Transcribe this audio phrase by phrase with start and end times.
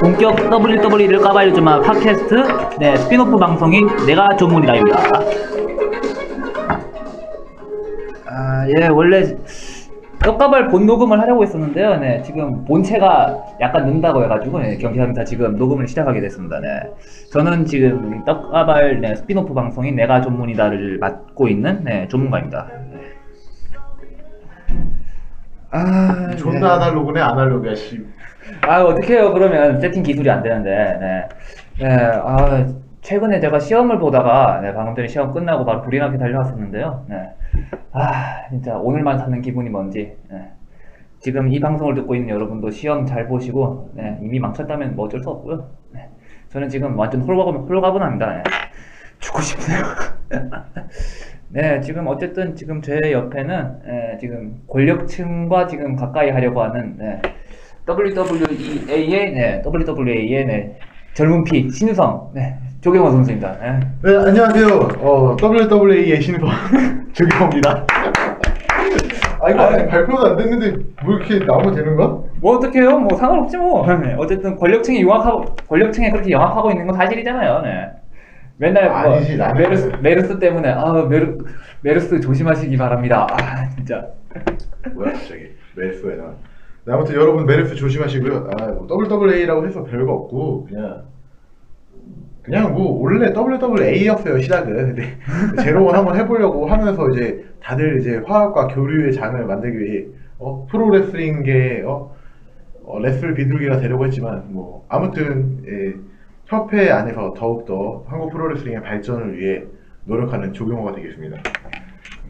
[0.00, 2.34] 본격 WWE를 까발려주마 팟캐스트
[2.78, 4.98] 네 스피노프 방송인 내가 전문이다입니다.
[8.26, 9.22] 아예 원래
[10.22, 11.96] 떡가발 본 녹음을 하려고 했었는데요.
[11.96, 15.24] 네 지금 본체가 약간 늦는다고 해가지고 네, 경기합니다.
[15.24, 16.60] 지금 녹음을 시작하게 됐습니다.
[16.60, 16.68] 네
[17.32, 22.68] 저는 지금 떡가발 네, 스피노프 방송인 내가 전문이다를 맡고 있는 네 전문가입니다.
[22.92, 23.00] 네.
[25.70, 28.15] 아 존나 아날로그네 아날로그야 씨.
[28.62, 31.28] 아 어떡해요 그러면 세팅 기술이 안 되는데 네.
[31.78, 32.66] 네, 아
[33.00, 37.30] 최근에 제가 시험을 보다가 네, 방금 전에 시험 끝나고 바로 불이 나게 달려왔었는데요 네.
[37.92, 40.50] 아 진짜 오늘만 사는 기분이 뭔지 네.
[41.20, 45.30] 지금 이 방송을 듣고 있는 여러분도 시험 잘 보시고 네, 이미 망쳤다면 뭐 어쩔 수
[45.30, 46.08] 없고요 네.
[46.50, 48.42] 저는 지금 완전 홀가분, 홀가분합니다 네.
[49.18, 49.82] 죽고 싶네요
[51.48, 57.22] 네, 지금 어쨌든 지금 제 옆에는 예, 지금 권력층과 지금 가까이 하려고 하는 네,
[57.88, 60.78] WWEA의 네, WWE의 네,
[61.14, 63.56] 젊은 피 신유성 네, 조경호 선수입니다.
[63.60, 63.80] 네.
[64.02, 64.66] 네 안녕하세요.
[64.98, 66.40] 어 WWE의 신입
[67.14, 67.86] 조경호입니다.
[69.40, 72.08] 아 이거 아직 발표도 안 됐는데 뭐 이렇게 나오면 되는 거야?
[72.40, 72.98] 뭐 어떡해요?
[72.98, 73.86] 뭐 상관없지 뭐.
[73.98, 77.60] 네, 어쨌든 권력층이 영합하고 권력층에 그렇게 영합하고 있는 건 사실이잖아요.
[77.62, 77.86] 네.
[78.58, 79.60] 맨날 뭐 아니지, 나는.
[79.62, 81.38] 메르스 메르스 때문에 아 메르
[81.82, 83.28] 메르스 조심하시기 바랍니다.
[83.30, 84.06] 아 진짜.
[84.92, 86.34] 뭐야 갑자기 메르스에 나.
[86.86, 88.50] 네, 아무튼 여러분 메르스 조심하시고요.
[88.52, 91.02] 아, 뭐 WWA라고 해서 별거 없고 그냥
[92.42, 94.94] 그냥 뭐 원래 WWA였어요 시작은.
[94.94, 95.18] 근데
[95.64, 100.04] 제로원 한번 해보려고 하면서 이제 다들 이제 화합과 교류의 장을 만들기 위해
[100.38, 102.14] 어, 프로레슬링계 어,
[102.84, 105.94] 어, 레슬 비둘기가 되려고 했지만 뭐 아무튼 예,
[106.44, 109.64] 협회 안에서 더욱더 한국 프로레슬링의 발전을 위해
[110.04, 111.42] 노력하는 조경호가 되겠습니다.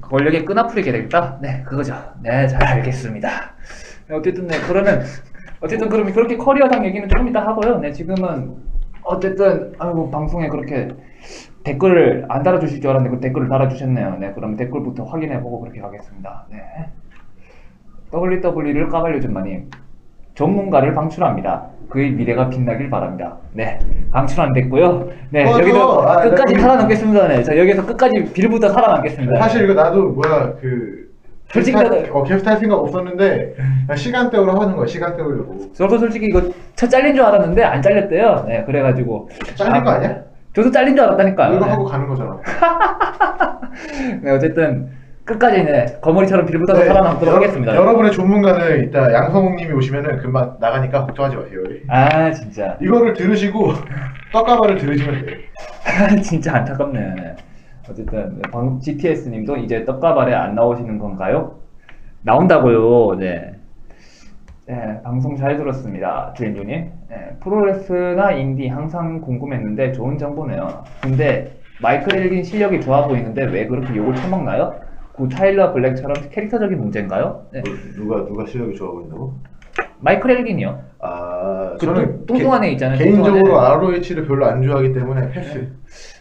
[0.01, 1.39] 권력의 끈앞풀이 되겠다?
[1.43, 1.95] 네, 그거죠.
[2.23, 3.55] 네, 잘 알겠습니다.
[4.09, 5.03] 네, 어쨌든 네, 그러면
[5.61, 7.79] 어쨌든 그러면 그렇게 커리어상 얘기는 조금 이따 하고요.
[7.79, 8.55] 네, 지금은
[9.03, 10.89] 어쨌든 아이고 방송에 그렇게
[11.65, 14.19] 댓글을 안 달아주실 줄 알았는데 그 댓글을 달아주셨네요.
[14.21, 16.47] 네, 그럼 댓글부터 확인해보고 그렇게 가겠습니다.
[16.51, 16.59] 네.
[18.13, 19.71] WWE를 까발려 준마님
[20.35, 21.67] 전문가를 방출합니다.
[21.89, 23.39] 그의 미래가 빛나길 바랍니다.
[23.53, 23.79] 네,
[24.13, 25.09] 방출 안 됐고요.
[25.31, 25.59] 네, 맞아.
[25.61, 26.61] 여기도 아, 끝까지 네.
[26.61, 27.29] 살아남겠습니다.
[27.29, 29.41] 네, 자 여기서 끝까지 빌부터 살아남겠습니다.
[29.41, 31.06] 사실 이거 나도 뭐야 그
[31.53, 33.55] 솔직히 할- 어 게스트 할 생각 없었는데
[33.87, 36.43] 그냥 시간대로 하는 거야 시간 때우려고 저도 솔직히 이거
[36.75, 38.45] 첫 잘린 줄 알았는데 안 잘렸대요.
[38.49, 40.17] 네, 그래가지고 잘린 거 아니야?
[40.55, 41.55] 저도 잘린 줄 알았다니까요.
[41.55, 41.71] 이거 네.
[41.71, 42.39] 하고 가는 거잖아.
[44.23, 44.89] 네, 어쨌든
[45.25, 47.75] 끝까지 네, 거머리처럼 빌붙어서 네, 살아남도록 여러- 하겠습니다.
[47.75, 51.61] 여러분의 전문가는 이따 양성욱님이 오시면은 금방 나가니까 걱정하지 마세요.
[51.89, 53.73] 아 진짜 이거를 들으시고
[54.33, 55.37] 떡가마를 들으시면 돼요.
[56.23, 57.37] 진짜 안타깝네.
[57.87, 57.93] 네.
[57.93, 61.57] 어쨌든 네, 방금 GTS님도 이제 떡가발에 안 나오시는 건가요?
[62.23, 63.17] 나온다고요.
[63.19, 63.53] 네.
[64.67, 66.33] 네, 방송 잘 들었습니다.
[66.37, 66.91] 주인주님.
[67.09, 70.83] 네, 프로레스나 인디 항상 궁금했는데 좋은 정보네요.
[71.01, 74.75] 근데 마이클 엘긴 실력이 좋아 보이는데 왜 그렇게 욕을 처먹나요?
[75.15, 77.47] 그 타일러 블랙처럼 캐릭터적인 문제인가요?
[77.53, 77.63] 네.
[77.95, 79.35] 누가 누가 실력이 좋아 보인다고?
[80.01, 80.81] 마이클 엘긴이요.
[81.01, 83.61] 아 그 저는 뚱- 뚱뚱한 애 있잖아요, 개인적으로.
[83.61, 85.69] ROH를 별로 안 좋아하기 때문에 패스.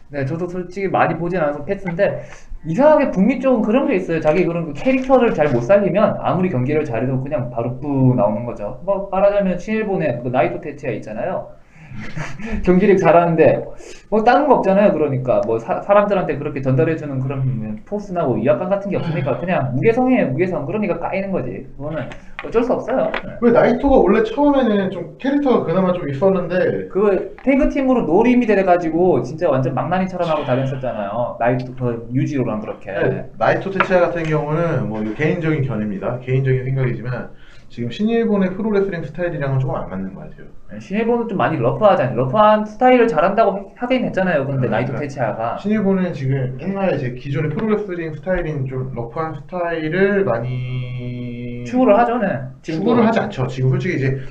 [0.10, 2.22] 네, 저도 솔직히 많이 보진 않아서 패스인데
[2.64, 4.20] 이상하게 북미 쪽은 그런 게 있어요.
[4.22, 8.82] 자기 그런 그 캐릭터를 잘 못 살리면 아무리 경기를 잘해도 그냥 바로 뿌 나오는 거죠.
[8.86, 11.50] 뭐 말하자면 신일본의 그 나이토 테치야 있잖아요.
[12.64, 13.66] 경기력 잘하는데
[14.10, 14.94] 뭐 다른 거 없잖아요.
[14.94, 20.28] 그러니까 뭐 사, 사람들한테 그렇게 전달해주는 그런 포스나 뭐 위압감 같은 게 없으니까 그냥 무게성이에요.
[20.28, 20.66] 무게성.
[20.66, 21.68] 그러니까 까이는 거지.
[21.78, 22.10] 그거는
[22.46, 23.12] 어쩔 수 없어요.
[23.26, 23.32] 네.
[23.42, 29.50] 왜 나이토가 원래 처음에는 좀 캐릭터가 그나마 좀 있었는데 그 태그 팀으로 노림이 돼가지고 진짜
[29.50, 31.38] 완전 망나니처럼 하고 다녔었잖아요.
[31.40, 32.92] 나이토 그 유지로랑 그렇게.
[32.92, 36.20] 네, 나이토 테치아 같은 경우는 뭐 개인적인 견해입니다.
[36.20, 37.30] 개인적인 생각이지만
[37.76, 40.48] 지금 신일본의 프로레슬링 스타일이랑은 조금 안 맞는 것 같아요.
[40.80, 42.16] 신일본은 좀 많이 rough하잖아요.
[42.16, 44.48] rough한 스타일을 잘한다고 하긴 했잖아요.
[44.48, 45.02] 근데 음, 나이토 그래.
[45.02, 52.40] 테츠야가 신일본은 지금 옛날에 제 기존의 프로레슬링 스타일인 좀 rough한 스타일을 많이 추구를 하죠, 네.
[52.62, 53.48] 추구를 하지 않죠.
[53.48, 54.22] 지금 솔직히 이제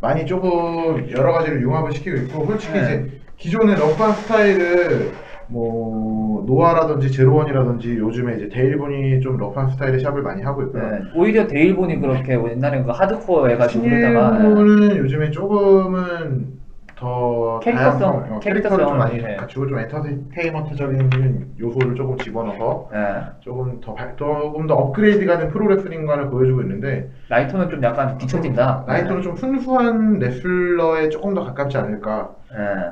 [0.00, 2.80] 많이 조금 여러 가지를 융합을 시키고 있고 솔직히 네.
[2.84, 5.12] 이제 기존의 rough한 스타일을
[5.48, 10.82] 뭐 노아라든지 제로원이라든지 요즘에 이제 대일본이 좀 rough한 스타일의 시합을 많이 하고 있고요.
[10.90, 10.98] 네.
[11.14, 14.38] 오히려 대일본이 그렇게 옛날에 그 하드코어 해가지고 그러다가 네.
[14.38, 16.54] 신일본은 요즘에 조금은
[16.96, 19.34] 더 캐릭터성, 다양한, 어, 캐릭터를 좀 많이 네.
[19.36, 21.10] 갖추고 좀 엔터테인먼트적인
[21.58, 22.98] 요소를 조금 집어넣어서 네.
[23.40, 28.84] 조금 더 발- 조금 더 업그레이드가는 프로레슬링관을 보여주고 있는데 나이토는 좀 약간 뒤처진다.
[28.86, 32.30] 나이토는 좀 순수한 레슬러에 조금 더 가깝지 않을까.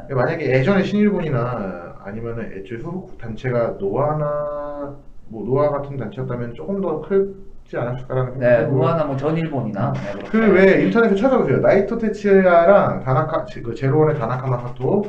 [0.09, 0.15] 네.
[0.15, 4.97] 만약에 예전에 신일본이나 아니면은 애초에 소속 단체가 노아나
[5.29, 7.35] 뭐 노아 같은 단체였다면 조금 더클
[7.65, 10.31] 하지 않았을까라는 네, 생각이 들고 무하나 뭐 전일본이나 네, 그렇게.
[10.31, 11.59] 그 인터넷에 찾아보세요.
[11.59, 15.05] 나이토 테츠야랑 다나카 그 제로원의 다나카 마사토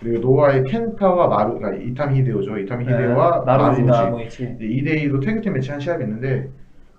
[0.00, 2.58] 그리고 노아의 켄타와 마루 그러니까 이타미 히데오죠.
[2.58, 3.82] 이타미 히데오와 네, 마루후지.
[3.82, 6.48] 2대2로 tag team match 한 시합이 있는데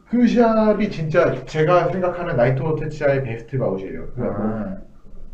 [0.10, 4.08] 그 시합이 진짜 제가 생각하는 나이토 테츠야의 best bout이에요.
[4.16, 4.87] 그러니까 뭐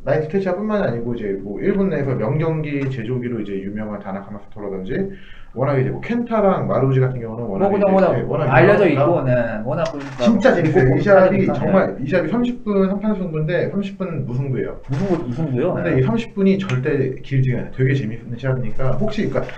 [0.06, 5.12] 아, 나이토 테츠야뿐만 아니고 이제 뭐 일본 내에서 명경기 제조기로 이제 유명한 다나카 마사토라든지
[5.54, 9.22] 워낙 이제 뭐 켄타랑 마루후지 같은 경우는 워낙 뭐 그냥 이제 워낙, 워낙 알려져 있고,
[9.22, 10.90] 네, 워낙 그러니까 진짜 재밌어요.
[10.90, 12.04] 꼭이 하니까, 정말 네.
[12.04, 14.80] 이 시합이 30분 한판 승부인데 30분 무승부예요.
[14.88, 15.74] 무슨 거요?
[15.76, 17.72] 근데 이 30분이 절대 길지가 않아요.
[17.76, 19.54] 되게 재밌는 시합이니까 혹시 그러니까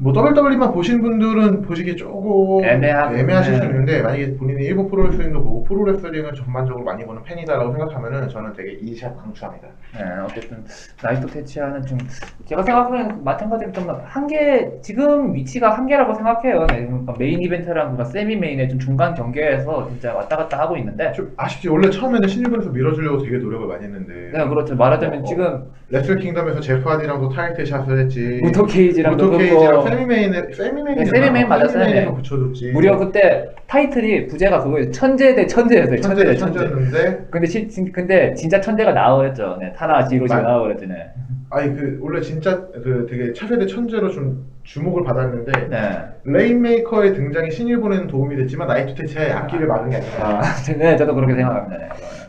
[0.00, 3.66] 뭐 WWE만 보신 분들은 보시기 조금 애매하고, 애매하실 수 네.
[3.66, 8.94] 있는데 만약에 본인이 일본 프로레슬링도 보고 프로레슬링을 전반적으로 많이 보는 팬이다라고 생각하면은 저는 되게 이
[8.94, 9.66] 시합 강추합니다.
[9.96, 10.64] 네, 어쨌든
[11.02, 11.98] 나이토 테츠야는 좀
[12.44, 16.66] 제가 생각하기에는 마찬가지로 좀 한계 지금 위치가 한계라고 생각해요.
[16.68, 21.10] 네, 그러니까 메인 이벤트랑 그러니까 semi main의 좀 중간 경계에서 진짜 왔다 갔다 하고 있는데.
[21.10, 24.76] 좀 아쉽지 원래 처음에는 신일본에서 밀어주려고 되게 노력을 많이 했는데 네, 그렇죠.
[24.76, 28.40] 말하자면 어, 지금 레슬 킹덤에서 제프 하디랑도 title shot을 했지.
[28.44, 31.72] 무토 케이지랑 그거 케이지랑 세미메인에 세미메인 네, 세미메인 맞았어요.
[31.84, 32.16] 세미메인에서 네.
[32.16, 32.70] 붙여줬지.
[32.72, 34.90] 무려 그때 타이틀이 부제가 그거예요.
[34.90, 36.00] 천재 대 천재였어요.
[36.00, 36.58] 천재 대 천재.
[36.60, 39.58] 천재였는데 근데 시, 진- 근데 진짜 천재가 나와버렸죠.
[39.60, 40.86] 네, 타나 나와버렸죠.
[40.86, 41.10] 네.
[41.50, 45.98] 아니 그 원래 진짜 그 되게 차세대 천재로 좀 주목을 받았는데 네.
[46.24, 50.42] 레인메이커의 등장이 신일본에는 도움이 됐지만 나이토 테츠야의 앞길을 막은 게 아니라 아,
[50.76, 51.78] 네, 저도 그렇게 생각합니다.
[51.78, 51.88] 네.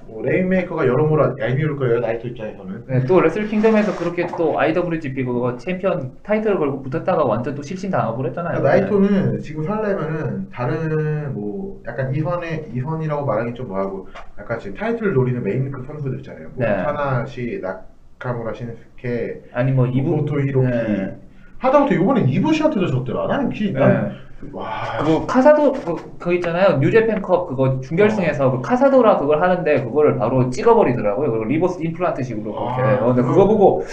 [0.10, 5.56] 뭐 레인메이커가 여러모로 얄미울 거예요 나이토 입장에서는 네, 또 레슬 킹덤에서 그렇게 또 IWGP 그거
[5.58, 8.60] 챔피언 타이틀을 걸고 붙었다가 완전 또 실신 당하고 그랬잖아요.
[8.60, 14.10] 그러니까 나이토는 지금 살려면은 다른 뭐 약간 이선의 이선이라고 말하기 좀 뭐하고
[14.40, 16.76] 약간 지금 타이틀을 노리는 메인급 선수들 있잖아요 뭐 네.
[16.84, 21.18] 타나시 나카무라 신스케 아니 뭐 이부 모토 히로키 네.
[21.60, 23.80] 하다못해 이번엔 이부시한테도 졌더라 나는 기 네.
[23.80, 24.16] 난,
[24.54, 26.78] 와 그거 카사도 그, 그거 있잖아요.
[26.78, 31.30] 뉴제팬컵 그거 중결승에서 그 카사도라 그걸 하는데 그거를 바로 찍어버리더라고요.
[31.32, 32.82] 그리고 리버스 임플란트식으로 그렇게.
[32.82, 33.84] 아, 어, 근데 그거- 그거 보고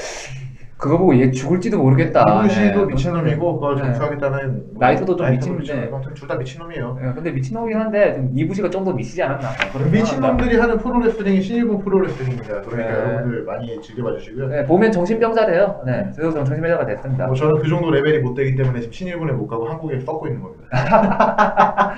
[0.78, 2.22] 그거 보고 얘 죽을지도 모르겠다.
[2.44, 2.92] 이부시도 네.
[2.92, 3.82] 미친놈이고 그걸 네.
[3.82, 5.88] 점수하겠다는 뭐 나이토도 좀 미친인데.
[5.90, 9.48] 아무튼 둘다 미친놈이에요 네, 근데 미친놈이긴 한데 좀 이부시가 좀 더 미치지 않았나.
[9.90, 13.00] 미친놈들이 하는 프로레슬링이 신일본 프로레슬링입니다 그러니까 네.
[13.04, 15.80] 여러분들 많이 즐겨봐 주시고요 네, 보면 정신병자 돼요.
[15.86, 17.26] 네, 그래서 저는 정신병자가 됐습니다.
[17.26, 20.42] 뭐 저는 그 정도 레벨이 못 되기 때문에 지금 신일본에 못 가고 한국에 썩고 있는
[20.42, 20.66] 겁니다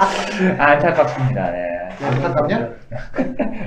[0.57, 1.51] 안타깝습니다.
[1.51, 1.89] 네.
[2.01, 2.69] 안타깝냐?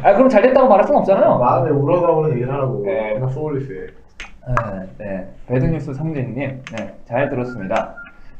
[0.03, 1.37] 아 그럼 잘 됐다고 말할 순 없잖아요.
[1.37, 3.19] 마음에 우러나오는 얘기를 하라고 네.
[3.33, 3.87] 소울리스에
[4.47, 5.27] 네, 네.
[5.47, 7.95] 배드뉴스 성진님, 네, 잘 들었습니다.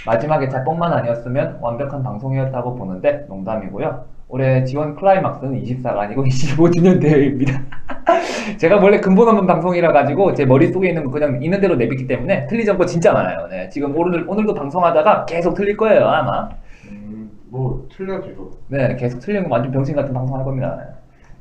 [0.06, 4.06] 마지막에 자뻑만 아니었으면 완벽한 방송이었다고 보는데 농담이고요.
[4.28, 7.62] 올해 지원 클라이막스는 24가 아니고 25주년 대회입니다.
[8.58, 12.48] 제가 원래 근본 없는 방송이라 가지고 제 머릿속에 있는 거 그냥 있는 대로 내뱉기 때문에
[12.48, 13.48] 틀리지 않고 진짜 많아요.
[13.50, 16.50] 네, 지금 오늘 오늘도 방송하다가 계속 틀릴 거예요 아마.
[16.90, 20.80] 음, 뭐 틀려지고 네, 계속 틀린 거 완전 병신 같은 방송 할 겁니다.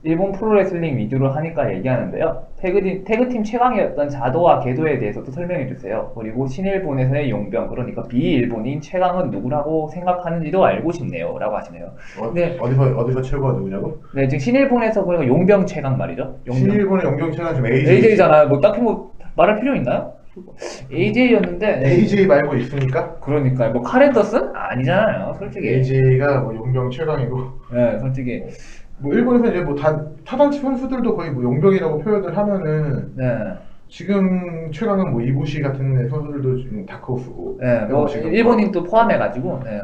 [0.03, 0.11] 네.
[0.11, 2.47] 일본 프로레슬링 위주로 하니까 얘기하는데요.
[2.59, 6.13] 태그팀, 태그팀 최강이었던 자도와 궤도에 대해서도 설명해 주세요.
[6.17, 11.37] 그리고 신일본에서의 용병, 그러니까 비일본인 최강은 누구라고 생각하는지도 알고 싶네요.
[11.39, 11.93] 라고 하시네요.
[12.21, 12.57] 어, 네.
[12.59, 13.99] 어디서 어디서 최고가 누구냐고?
[14.15, 16.39] 네, 지금 신일본에서 그러니까 용병 최강 말이죠.
[16.47, 16.55] 용병.
[16.55, 18.49] 신일본의 영경체가 지금 AJ AJ잖아요.
[18.49, 20.13] 뭐 딱히 뭐 말할 필요 있나요?
[20.93, 21.83] AJ였는데.
[21.85, 23.17] AJ 말고 있습니까?
[23.17, 24.55] 그러니까 뭐 카렌더슨?
[24.55, 25.35] 아니잖아요.
[25.39, 25.69] 솔직히.
[25.69, 28.43] AJ가 뭐 용병 최강이고 네, 솔직히.
[29.01, 33.25] 뭐 일본에서 이제 뭐 다 타단치 선수들도 거의 뭐 용병이라고 표현을 하면은 네.
[33.89, 39.61] 지금 최강은 뭐 이부시 같은 선수들도 지금 다크호스고 네, 뭐 지금 일본인 또 포함해가지고.
[39.65, 39.81] 네.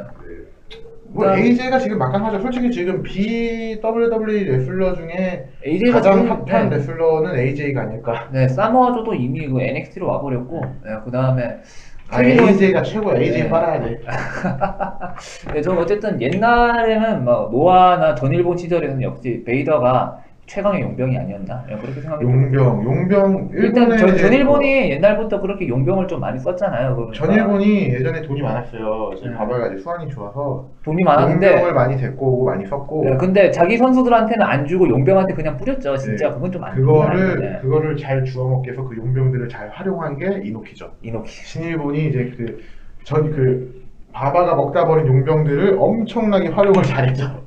[1.08, 2.40] 뭐 그다음- AJ가 지금 막강하죠.
[2.40, 6.76] 솔직히 지금 BWW 레슬러 중에 AJ가 가장 지금, 핫한 네.
[6.76, 8.28] 레슬러는 AJ가 아닐까.
[8.32, 11.60] 네, 사모아조도 이미 그 NXT로 와버렸고, 네, 그 다음에
[12.08, 13.18] 아, AJ가 최고야.
[13.18, 13.48] AJ 네.
[13.48, 14.00] 빨아야 돼.
[15.52, 22.00] 네, 저는 어쨌든 옛날에는 뭐 노아나 전일본 시절에는 역시 베이더가 최강의 용병이 아니었나 네, 그렇게
[22.00, 22.28] 생각해요.
[22.28, 26.94] 용병, 용병 일단 전, 이제 전일본이 옛날부터 그렇게 용병을 좀 많이 썼잖아요.
[26.94, 29.10] 뭐 그러니까 전 일본이 예전에 돈이 많았어요.
[29.16, 29.36] 지금 네.
[29.36, 34.46] 봐봐야 지 수완이 좋아서 돈이 많았는데, 용병을 많이 데리고 많이 썼고 네, 근데 자기 선수들한테는
[34.46, 35.96] 안 주고 용병한테 그냥 뿌렸죠.
[35.96, 36.34] 진짜 네.
[36.34, 40.90] 그건 좀 안 그거를 그거를 잘 주워먹기 위해서 그 용병들을 잘 활용한 게 이노키죠.
[41.02, 41.28] 이노키.
[41.28, 42.62] 신일본이 이제 그
[43.02, 47.44] 전그 바바가 먹다 버린 용병들을 엄청나게 활용을 잘했죠.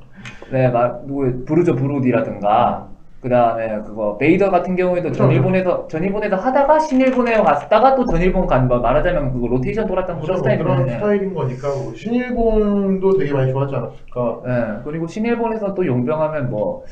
[0.52, 2.89] 네, 막 누구 부르조 브루디라든가
[3.20, 8.20] 그 다음에 그거 베이더 같은 경우에도 그쵸, 전일본에서 전 일본에서 하다가 신일본에 갔다가 또 전
[8.22, 10.88] 일본 간 뭐 말하자면 그거 로테이션 돌았던 그런 그런, 그런.
[10.88, 14.40] 스타일인 거니까 뭐 신일본도 되게 많이 좋아하지 않았을까.
[14.46, 16.84] 네, 그리고 신일본에서 또 용병하면 뭐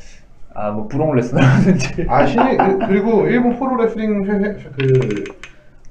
[0.53, 2.05] 아, 뭐 브록 레스너라든지.
[2.07, 5.23] 아 신일 그, 그리고 일본 프로 레슬링 회- 회- 그,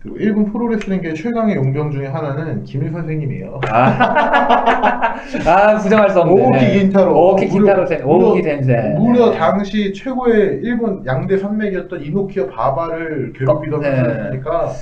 [0.00, 3.60] 그 일본 프로레슬링계 최강의 용병 중에 하나는 김일 선생님이에요.
[3.68, 6.32] 아, 아 부정할 수 없네.
[6.32, 7.12] 오오키 킨타로.
[7.34, 8.04] 무려- 킨타로 센.
[8.04, 8.94] 오오키 先生.
[8.96, 13.96] 무려 당시 최고의 일본 양대 산맥이었던 이노키와 바바를 괴롭히던 네.
[13.96, 14.72] 선수니까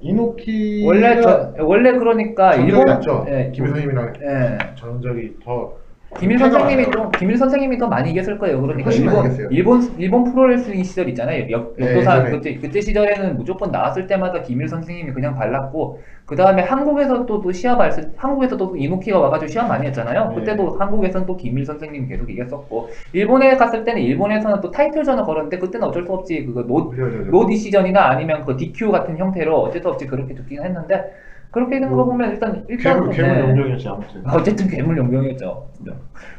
[0.00, 2.86] 이노키 원래 저 원래 그러니까 일본.
[3.28, 4.58] 예, 김일 선생님이랑 예.
[4.76, 5.74] 전적이 더
[6.16, 6.90] 김일 선생님이.
[6.90, 8.60] 좀 김일 선생님이 더 많이 이겼을 거예요.
[8.62, 9.48] 그러니까 훨씬 많이 일본 이겼어요.
[9.50, 11.50] 일본 일본 프로레슬링 시절 있잖아요.
[11.50, 12.30] 역, 네, 역도사 예전에.
[12.30, 17.52] 그때 그때 시절에는 무조건 나왔을 때마다 김일 선생님이 그냥 발랐고 그 다음에 한국에서 또, 또
[17.52, 20.30] 시합 할때 한국에서도 또 이노키가 와가지고 시합 많이 했잖아요.
[20.30, 20.34] 네.
[20.34, 25.88] 그때도 한국에서는 또 김일 선생님이 계속 이겼었고 일본에 갔을 때는 일본에서는 또 타이틀전을 걸었는데 그때는
[25.88, 27.30] 어쩔 수 없이 그거 no 그죠, 그죠.
[27.30, 31.12] no decision이나 아니면 그 DQ 같은 형태로 어쩔 수 없이 그렇게 죽긴 했는데
[31.50, 33.40] 그렇게 된거 보면 일단 일단 괴물 괴물 네.
[33.48, 35.68] 영정이었지 아무튼 어쨌든 괴물 용병이었죠.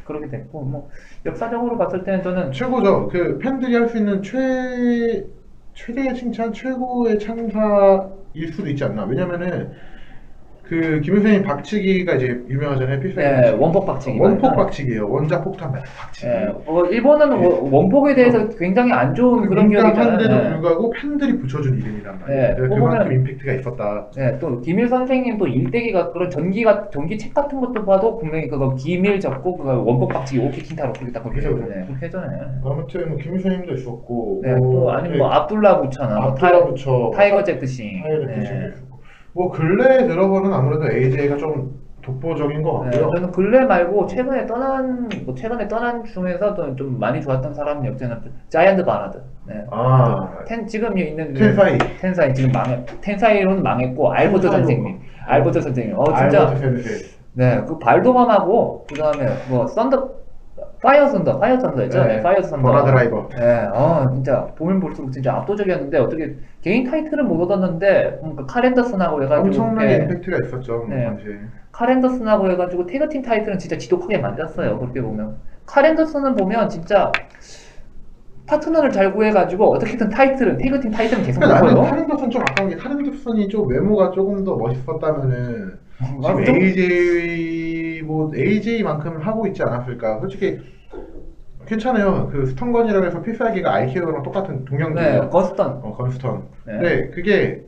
[0.04, 0.88] 그렇게 됐고 뭐
[1.26, 3.08] 역사적으로 봤을 때는 저는 최고죠.
[3.08, 5.26] 그 팬들이 할 수 있는 최
[5.74, 9.04] 최대의 칭찬, 최고의 창사일 수도 있지 않나.
[9.04, 9.72] 왜냐면은
[10.70, 13.00] 그 김일성님 박치기가 이제 유명하잖아요.
[13.02, 13.58] 예, 박치기.
[13.58, 14.20] 원폭 박치기.
[14.20, 15.10] 원폭 박치기예요.
[15.10, 16.28] 원자 폭탄 박치기.
[16.28, 20.20] 예, 어, 일본은 원- 원폭에 대해서 굉장히 안 좋은 그런 기억이 있잖아요.
[20.22, 20.50] 예.
[20.52, 22.54] 불구하고 팬들이 붙여준 이름이란 말이에요.
[22.56, 24.06] 네, 그만큼 임팩트가 있었다.
[24.18, 29.18] 예, 또 김일 선생님 또 일대기가 그런 전기가 전기책 같은 것도 봐도 분명히 그거 김일
[29.18, 31.84] 적고 그거 원폭 박치기 오오키 킨타로 그렇게 딱 그렇게 네.
[31.88, 32.46] 그렇게 했잖아요.
[32.64, 37.42] 아무튼 뭐 김일 선생님도 있었고, 네, 뭐, 또 아니면 뭐 압둘라 부처나 뭐 타이, 타이거
[37.42, 38.02] 제트싱.
[38.04, 38.34] 타이거 네.
[38.36, 38.89] 제트싱도 있었고.
[39.32, 43.14] 뭐 근래에 들어서는 아무래도 AJ가 좀 독보적인 것 네, 같고요.
[43.14, 48.18] 저는 근래 말고 최근에 떠난 뭐 최근에 떠난 중에서도 좀 많이 좋았던 사람 역대는
[48.48, 49.22] 자이언트 바나드.
[49.46, 49.64] 네.
[49.70, 51.78] 아, 텐 지금 있는 텐사이.
[52.00, 54.48] 텐사이 지금 망했 텐사이로는 망했고 알버트.
[54.48, 57.10] 선생님 알버트 선생님 어 진짜 알버트 센세.
[57.34, 60.19] 네그 발도감하고 그 다음에 뭐 썬더
[60.82, 63.28] 파이어 썬더 파이어 썬더였죠 네, 파이어 썬더 버나 드라이버.
[63.28, 69.22] 네 어 진짜 보면 볼수록 진짜 압도적이었는데 어떻게 개인 타이틀은 못 얻었는데 음, 그 카렌더슨하고
[69.22, 70.86] 해가지고 엄청나게 네, 임팩트가 있었죠.
[70.88, 71.04] 네.
[71.04, 71.36] 당시에.
[71.72, 74.78] 카렌더슨하고 해가지고 태그팀 타이틀은 진짜 지독하게 만들었어요.
[74.78, 77.12] 그렇게 보면 칼 앤더슨은 보면 진짜
[78.46, 81.82] 파트너를 잘 구해가지고 어떻게든 타이틀은 tag team 타이틀은 계속 그러니까 나는.
[81.90, 86.54] 칼 앤더슨 좀 아까운 게 칼 앤더슨이 좀 외모가 조금 더 멋있었다면은 아, 지금 좀-
[86.56, 87.79] AJ
[88.10, 90.18] 뭐 AJ만큼 하고 있지 않았을까?
[90.20, 90.58] 솔직히
[91.66, 92.28] 괜찮아요.
[92.32, 95.30] 그 stun gun이라고 해서 필살기가 RKO랑 똑같은 네, 동형이에요.
[95.30, 96.42] 거스턴 어, gun stun.
[96.66, 96.72] 네.
[96.72, 97.62] 근데 그게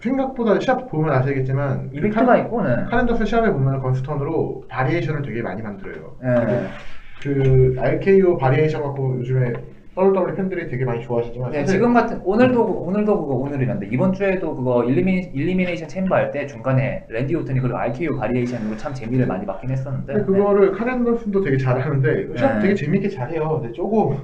[0.00, 2.84] 생각보다 시합 보면 아시겠지만 그 임팩트가 카- 있고, 네.
[2.90, 6.16] 칼 앤더슨 시합에 보면 gun stun으로 variation을 되게 많이 만들어요.
[6.22, 6.66] 네.
[7.22, 9.52] 그 RKO variation 갖고 요즘에
[9.98, 14.12] WWE 팬들이 되게 많이 좋아하시지만 네, 사실 지금 같은 오늘도 오늘도 그거 오늘이란 데 이번
[14.12, 19.26] 주에도 그거 Elimi, Elimination Chamber 할 때 중간에 랜디 오튼이 그리고 RKO variation으로 참 재미를
[19.26, 22.58] 많이 봤긴 했었는데 그거를 칼 앤더슨도 되게 잘하는데 네.
[22.60, 23.60] 되게 재밌게 잘해요.
[23.60, 24.16] 근데 조금 네.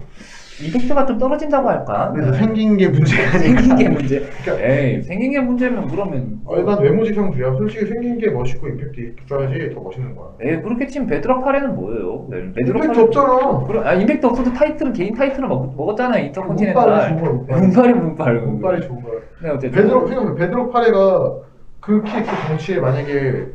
[0.63, 2.13] 임팩트가 좀 떨어진다고 할까?
[2.15, 2.39] 그래서 네.
[2.39, 4.21] 생긴 게 문제가 생긴 게 문제.
[4.45, 7.55] 그러니까- 에이 생긴 게 문제면 그러면 어, 난 외모 지상주의야.
[7.55, 10.29] 솔직히 생긴 게 멋있고 임팩트 있어야지 더 멋있는 거야.
[10.43, 12.27] 에이 그렇게 치면 배드럭 팔레는 뭐예요?
[12.31, 13.65] 네, 배드럭 임팩트 팔레- 없잖아.
[13.67, 17.59] 그럼 아 임팩트 없어도 타이틀은 개인 타이틀은 먹, 먹었잖아요 운발이 Intercontinental 좋은 거야.
[17.59, 17.61] 운발.
[17.61, 19.15] 운발이 운발 운발이 좋은 거야.
[19.43, 21.35] 네 어쨌든 생각해 베드로 파레가
[21.81, 23.47] 그키그 덩치에 만약에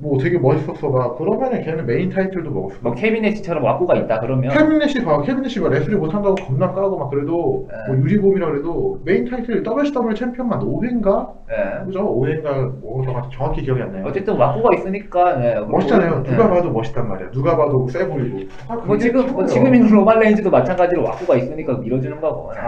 [0.00, 1.14] 뭐 되게 멋있었어 봐.
[1.16, 2.76] 그러면은 걔는 메인 타이틀도 먹었어.
[2.82, 5.20] 뭐 케빈 내시처럼 와꾸가 있다 그러면 케빈 내시 봐.
[5.22, 7.76] 케빈 내시가 레슬링 못한다고 겁나 까고 막 그래도 네.
[7.92, 11.32] 뭐 유리몸이라 그래도 메인 타이틀 WCW 챔피언만 5회인가?
[11.50, 11.84] 예.
[11.84, 12.14] 그죠?
[12.16, 14.04] 5회인가 뭐 정확히, 정확히 기억이 안 나요.
[14.06, 16.22] 어쨌든 와꾸가 있으니까 네, 멋있잖아요.
[16.22, 16.30] 네.
[16.30, 17.30] 누가 봐도 멋있단 말이야.
[17.32, 18.38] 누가 봐도 세 보이고.
[18.68, 19.44] 아, 뭐 지금 뭐.
[19.46, 22.60] 지금 있는 로만 레인즈도 마찬가지로 와꾸가 있으니까 밀어주는 거고 네.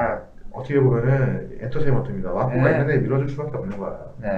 [0.60, 2.30] 다 어떻게 보면은 엔터테인먼트입니다.
[2.32, 2.78] 와꾸가 네.
[2.80, 3.98] 있는 애 밀어줄 수밖에 없는 거야.
[4.20, 4.28] 네.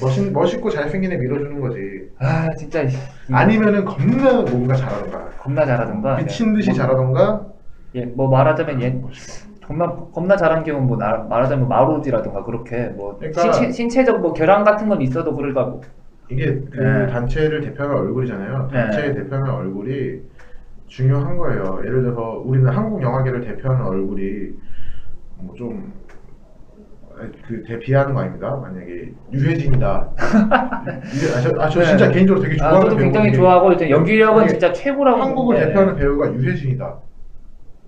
[0.00, 2.10] 멋있, 멋있고 잘생긴 애 밀어주는 거지.
[2.18, 2.88] 아 진짜 이-
[3.32, 5.28] 아니면은 겁나 뭔가 잘하던가.
[5.38, 7.46] 겁나 잘하던가 미친 듯이 뭐, 잘하던가.
[7.94, 9.00] 예, 뭐 말하자면 얘
[9.66, 14.64] 겁나 겁나 잘한 경우 뭐 나- 말하자면 마루지라던가 그렇게 뭐 그러니까- 신체, 신체적 뭐 결함
[14.64, 15.80] 같은 건 있어도 그러니까 뭐
[16.30, 17.06] 이게 그 네.
[17.06, 18.68] 단체를 대표하는 얼굴이잖아요.
[18.72, 18.78] 네.
[18.82, 20.20] 단체를 대표하는 얼굴이
[20.88, 21.80] 중요한 거예요.
[21.84, 24.52] 예를 들어서 우리는 한국 영화계를 대표하는 얼굴이
[25.40, 25.92] 뭐좀
[27.48, 28.54] 그 대비하는 거 아닙니다.
[28.56, 30.10] 만약에 유해진이다.
[31.14, 31.86] 이게- 아, 저, 아, 저 네.
[31.86, 35.66] 진짜 개인적으로 되게 아, 좋아하는 저도 굉장히 배우인데 좋아하고 이제 연기력은 진짜 최고라고 한국을 보는데
[35.72, 36.98] 대표하는 배우가 유해진이다.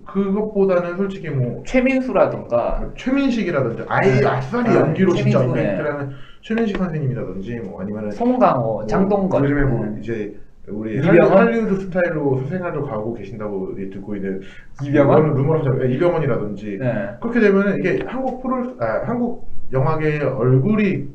[0.05, 5.41] 그것보다는 솔직히 뭐 최민수라던가 최민식이라든지 아예 아싸리 아, 연기로 진짜.
[5.41, 9.95] 임팩트라는 최민식 선생님이라든지 뭐 아니면은 송강호, 장동건 요즘에 뭐 네.
[10.01, 10.35] 이제
[10.71, 11.37] 우리 이병헌?
[11.37, 14.41] 할리, 할리우드 스타일로 수생활도 가고 계신다고 듣고 있는
[14.83, 15.33] 이병헌?
[15.35, 17.09] 루머로 잡 이병헌이라든지 네.
[17.21, 21.07] 그렇게 되면은 이게 한국 프로 아, 한국 영화계의 얼굴이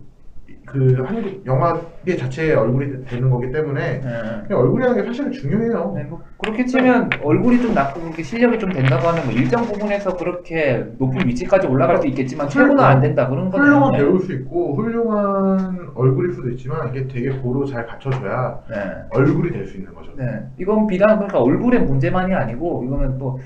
[0.79, 4.55] 그그 한국 영화계 자체의 얼굴이 되는 거기 때문에 네.
[4.55, 5.93] 얼굴이라는 게 사실은 중요해요.
[5.97, 10.17] 네, 뭐 그렇게 치면 얼굴이 좀 낮고 그렇게 실력이 좀 된다고 하면 뭐 일정 부분에서
[10.17, 13.67] 그렇게 높은 위치까지 올라갈 수 있겠지만 최고는 안 된다 그런 거네요.
[13.73, 13.99] 훌륭한 네.
[13.99, 18.77] 배우일 수 있고 훌륭한 얼굴일 수도 있지만 이게 되게 고루 잘 갖춰줘야 네.
[19.11, 20.13] 얼굴이 될 수 있는 거죠.
[20.17, 20.25] 네.
[20.59, 23.41] 이건 비단 그러니까 얼굴의 문제만이 아니고 이거는 또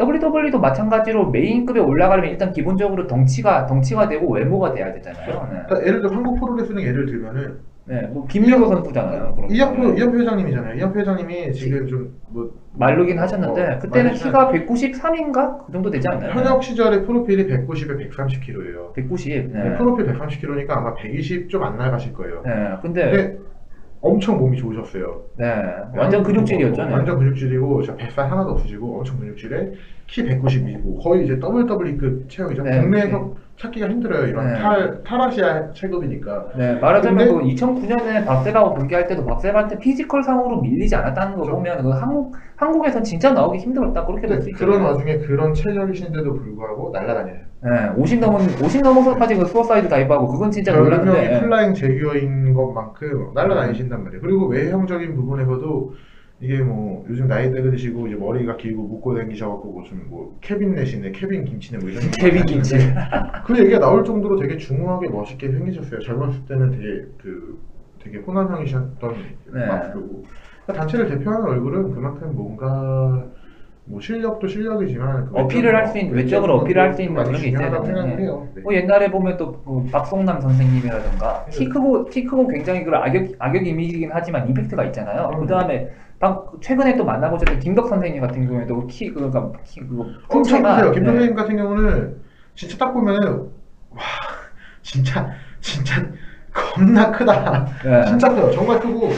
[0.00, 5.48] WWE도 마찬가지로 메인급에 올라가려면 일단 기본적으로 덩치가 덩치가 되고 외모가 돼야 되잖아요.
[5.52, 5.58] 네.
[5.66, 8.02] 그러니까 예를 들어 한국 프로레슬링 예를 들면은 네.
[8.12, 9.34] 뭐 김민호 선수잖아요.
[9.34, 9.50] 그럼.
[9.50, 10.18] 이현표 네.
[10.20, 10.74] 회장님이잖아요.
[10.76, 16.30] 이현표 회장님이 지금 좀 뭐 말르긴 하셨는데 어, 그때는 키가 193인가 그 정도 되지 않나요?
[16.32, 18.92] 현역 시절에 프로필이 190에 130kg예요.
[18.94, 19.52] 190.
[19.52, 19.76] 네.
[19.78, 22.42] 프로필 130kg니까 아마 120 좀 안 나가실 거예요.
[22.44, 22.52] 네.
[22.82, 23.38] 근데 근데
[24.00, 25.22] 엄청 몸이 좋으셨어요.
[25.36, 25.46] 네.
[25.96, 26.94] 완전 근육질이었잖아요.
[26.94, 29.72] 완전 근육질이고 진짜 뱃살 하나도 없으시고 엄청 근육질에
[30.06, 32.62] 키 190이고 거의 이제 WWE급 체형이죠.
[32.62, 32.80] 네.
[32.80, 34.26] 국내에서 찾기가 힘들어요.
[34.26, 34.54] 이런 네.
[34.60, 36.46] 탈 탈아시아 체급이니까.
[36.56, 41.56] 네, 말하자면 근데- 그 2009년에 박세라고 경기할 때도 박세라한테 physical 상으로 밀리지 않았다는 거 그렇죠.
[41.56, 44.64] 보면 그 한국 한국에선 진짜 나오기 힘들었다 그렇게 볼 수 있죠.
[44.64, 47.36] 그런 와중에 그런 체력이신데도 불구하고 날아다녀요.
[47.64, 51.40] 네, 50 넘은 50 넘어서까지 그 suicide dive하고 그건 진짜 놀랐는데.
[51.40, 54.20] flying jaguar인 것만큼 날아다니신단 말이에요.
[54.22, 55.92] 그리고 외형적인 부분에서도
[56.40, 61.44] 이게 뭐 요즘 나이대가 드시고 이제 머리가 길고 묶고 다니셔갖고 무슨 뭐 케빈 내시네, 케빈
[61.44, 62.76] 김치네 뭐 이런 케빈 김치.
[63.44, 65.98] 그 얘기가 나올 정도로 되게 중후하게 멋있게 생기셨어요.
[66.00, 67.58] 젊었을 때는 되게 그
[68.00, 69.14] 되게 호남형이셨던
[69.52, 69.66] 네.
[69.66, 70.24] 마스크고
[70.64, 73.24] 그러니까 단체를 대표하는 얼굴은 그만큼 뭔가
[73.86, 77.42] 뭐 실력도 실력이지만 그 어필을 할 수 있는- 외적으로 어필을 할 수 있는 많이 그런
[77.42, 78.16] 게 있어야 되는데.
[78.54, 78.60] 네.
[78.62, 81.50] 뭐 옛날에 보면 또그 박성남 선생님이라든가 네.
[81.50, 85.30] 키 크고 키 크고 굉장히 그 악역 악역 이미지긴 하지만 임팩트가 있잖아요.
[85.34, 85.40] 음.
[85.40, 85.90] 그 다음에
[86.60, 90.92] 최근에 또 만나보셨던 김덕 선생님 같은 경우에도 키 그러니까 키 그거 엄청 품체가- 크세요.
[90.92, 91.10] 김 네.
[91.10, 92.16] 선생님 같은 경우는
[92.54, 93.50] 진짜 딱 보면은
[93.90, 94.02] 와
[94.82, 95.28] 진짜
[95.60, 96.04] 진짜
[96.52, 97.66] 겁나 크다.
[97.84, 98.04] 네.
[98.06, 98.50] 진짜 커요.
[98.50, 99.10] 정말 크고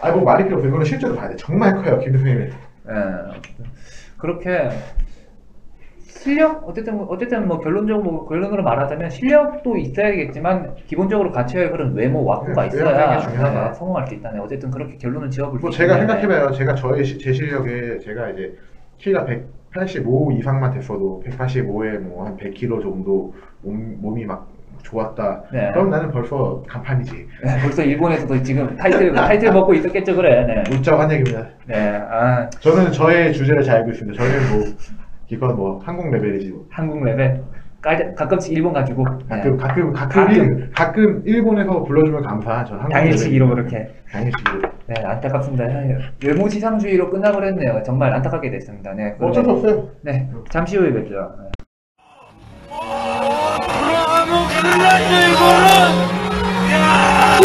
[0.00, 0.68] 아뭐 말이 필요 없어요.
[0.68, 1.36] 이거는 실제로 봐야 돼.
[1.36, 1.98] 정말 커요.
[1.98, 2.44] 김 선생님이.
[2.44, 2.92] 예,
[3.30, 3.64] 어쨌든
[4.16, 4.70] 그렇게
[6.26, 12.62] 실력 어쨌든 어쨌든 뭐 결론적으로 결론으로 말하자면 실력도 있어야겠지만 기본적으로 갖춰야 할 그런 외모 와꾸가
[12.62, 13.68] 네, 있어야 중요하다.
[13.68, 14.40] 네, 성공할 수 있다네.
[14.40, 15.98] 어쨌든 그렇게 결론을 지어볼 뭐 수 제가.
[15.98, 16.50] 생각해봐요.
[16.50, 18.56] 제가 저의 시- 제 실력에 제가 이제
[18.98, 19.24] 키가
[19.72, 24.48] 185 이상만 됐어도 185에 뭐 한 100kg 정도 몸, 몸이 막
[24.82, 25.42] 좋았다.
[25.52, 25.70] 네.
[25.72, 27.12] 그럼 나는 벌써 간판이지.
[27.44, 30.44] 네, 벌써 일본에서도 지금 타이틀 타이틀 먹고 있었겠죠 그래.
[30.44, 30.74] 네.
[30.76, 31.48] 웃자고 한 얘기입니다.
[31.66, 31.76] 네,
[32.10, 34.20] 아 저는 저의 주제를 잘 알고 있습니다.
[34.22, 34.76] 저는 뭐
[35.28, 36.66] 이건 뭐 한국 레벨이지 뭐.
[36.70, 37.42] 한국 레벨
[37.80, 39.36] 가- 가끔씩 일본 가지고 네.
[39.36, 40.34] 가끔 가끔 가끔 가끔.
[40.34, 42.64] 일, 가끔 일본에서 불러주면 감사.
[42.64, 43.78] 전 한국 당일치기로 레벨입니다.
[43.78, 43.94] 그렇게.
[44.12, 44.62] 당일치기로.
[44.88, 45.64] 네, 안타깝습니다.
[46.24, 47.82] 외모 지상주의로 끝나버렸네요.
[47.84, 48.92] 정말 안타깝게 됐습니다.
[48.94, 49.88] 네, 어쩔 수 없어요.
[50.02, 51.14] 네, 잠시 후에 뵙죠.
[51.40, 51.46] 네.
[55.16, 55.96] 이거는
[56.72, 57.36] 야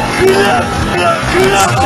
[0.00, 1.80] 이거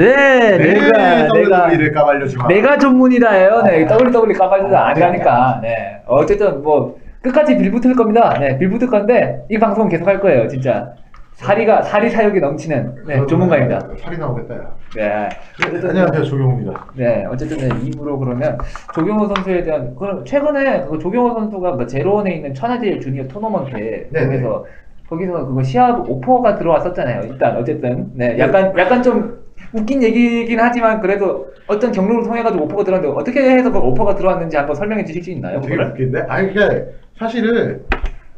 [0.00, 2.48] 네, 내가 내가 WWE를 까발려지 마.
[2.48, 3.62] 내가 전문이다예요.
[3.64, 5.60] 네, WWE 까발려도 아니라니까.
[5.62, 8.34] 네, 어쨌든 뭐 끝까지 빌붙을 겁니다.
[8.40, 10.94] 네, 빌붙을 건데 이 방송 계속 할 거예요, 진짜.
[11.34, 13.80] 사리가 사리 사욕이 넘치는 네, 전문가입니다.
[14.02, 14.60] 살이 나오겠다 야.
[14.94, 15.28] 네,
[15.88, 16.86] 안녕하세요 조경호입니다.
[16.94, 18.58] 네, 어쨌든 네, 입으로 그러면
[18.94, 24.24] 조경호 선수에 대한 그 최근에 그 조경호 선수가 그 제로원에 있는 천하제일 주니어 토너먼트에 네,
[24.26, 24.66] 거기서
[25.08, 27.22] 거기서 그거 시합 오퍼가 들어왔었잖아요.
[27.24, 29.39] 일단 어쨌든 네, 약간 약간 좀
[29.72, 34.56] 웃긴 얘기긴 하지만 그래도 어떤 경로를 통해 가지고 오퍼가 들어왔는데 어떻게 해서 그 오퍼가 들어왔는지
[34.56, 35.60] 한번 설명해 주실 수 있나요?
[35.60, 35.92] 되게 그거를?
[35.92, 36.20] 웃긴데?
[36.28, 37.82] 아니 그게 사실은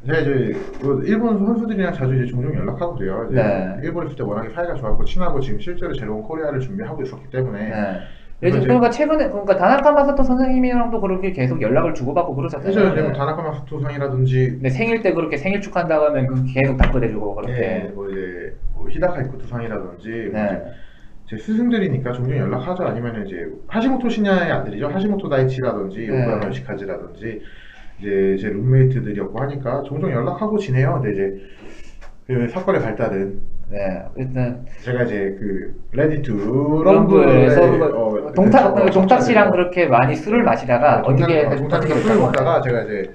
[0.07, 3.29] 제가 이제 그 일본 선수들이랑 자주 이제 종종 연락하고 그래요.
[3.31, 3.77] 이제 네.
[3.83, 7.99] 일본에 때 워낙에 사이가 좋았고 친하고 지금 실제로 제로원 코리아를 준비하고 있었기 때문에 네.
[8.43, 12.73] 요즘 이제- 그러니까 최근에 그러니까 다나카 마사토 선생님이랑도 그렇게 계속 연락을 주고받고 그러셨잖아요.
[12.75, 13.17] 사실 이제 뭐 네.
[13.17, 17.53] 다나카 마사토 상이라든지 네, 생일 때 그렇게 생일 축하한다고 하면 그 계속 답글해주고 그렇게.
[17.63, 20.63] 예, 뭐 이제 뭐 히다카 이쿠토상이라든지 뭐 네.
[20.65, 20.92] 이제
[21.33, 22.85] 제 스승들이니까 종종 연락하죠.
[22.85, 24.89] 아니면 이제 하시모토 신야의 아들이죠.
[24.89, 26.25] 하시모토 다이치라든지 네.
[26.27, 27.41] 오가노 요시카즈라든지
[27.99, 31.01] 이제 제 룸메이트들이었고 하니까 종종 연락하고 지내요.
[31.01, 31.47] 근데 이제
[32.27, 33.41] 그 사건의 발단은
[33.71, 39.51] 네, 일단 제가 이제 그 레디 투 럼블에서 럼블에 뭐 어, 동탁 어, 동탁 씨랑.
[39.51, 43.15] 그렇게 많이 술을 마시다가 어떻게 동탁, 동탁님과 어떻게 술을 먹다가 제가 이제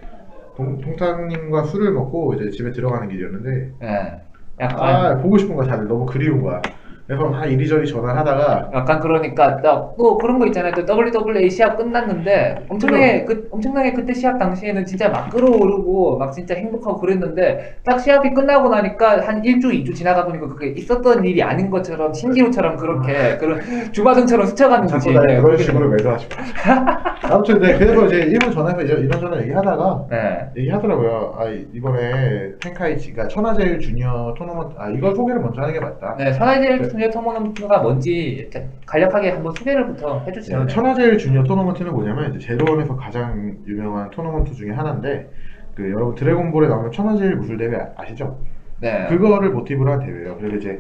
[0.56, 4.22] 동, 동탁님과 술을 먹고 이제 집에 들어가는 길이었는데 네,
[4.60, 6.60] 약간 아 보고 싶은 거야 다들 너무 그리운 거야.
[7.08, 10.74] 그래서 다 이리저리 전화를 하다가 약간 그러니까 딱또 그런 거 있잖아요.
[10.74, 16.54] 또 WWA 시합 끝났는데 엄청나게 그 엄청나게 그때 시합 당시에는 진짜 막 끌어오르고 막 진짜
[16.56, 21.70] 행복하고 그랬는데 딱 시합이 끝나고 나니까 한 1주, 2주 지나가 보니까 그게 있었던 일이 아닌
[21.70, 23.62] 것처럼 신기루처럼 그렇게 그런
[23.94, 25.14] 주마등처럼 스쳐가는 거지.
[25.14, 26.98] 자꾸 나 네, 그런 식으로 매도하지 마.
[27.24, 30.50] 아무튼 네 그래서 이제 일본 전화해서 이제 이런저런 얘기하다가 네.
[30.58, 31.36] 얘기하더라고요.
[31.40, 36.16] 아 이- 이번에 텐카이치가 천하제일 주니어 토너먼트 아 이거 소개를 먼저 하는 게 맞다.
[36.18, 38.50] 네, 천하제일 주니어 토너먼트가 뭔지
[38.88, 40.60] 간략하게 한번 소개를부터 해주시죠.
[40.64, 45.30] 네, 천하제일 주니어 토너먼트는 뭐냐면 이제 제로원에서 가장 유명한 토너먼트 중에 하나인데
[45.76, 48.40] 그 여러분 드래곤볼에 나오는 천하제일 무술 대회 아- 아시죠?
[48.82, 49.06] 네.
[49.10, 50.38] 그거를 모티브로 한 대회예요.
[50.40, 50.80] 그리고 이제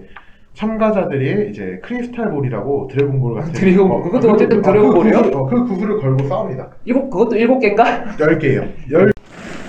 [0.53, 5.17] 참가자들이 이제 crystal ball이라고 드래곤볼 같은 드래곤- 그것도 그- 어쨌든 그 드래곤볼이요?
[5.21, 6.67] 구슬, 어, 그 구슬을 걸고 싸웁니다.
[6.85, 8.03] 이거 그것도 일곱 개인가?
[8.17, 8.67] 10개예요.
[8.91, 9.11] 열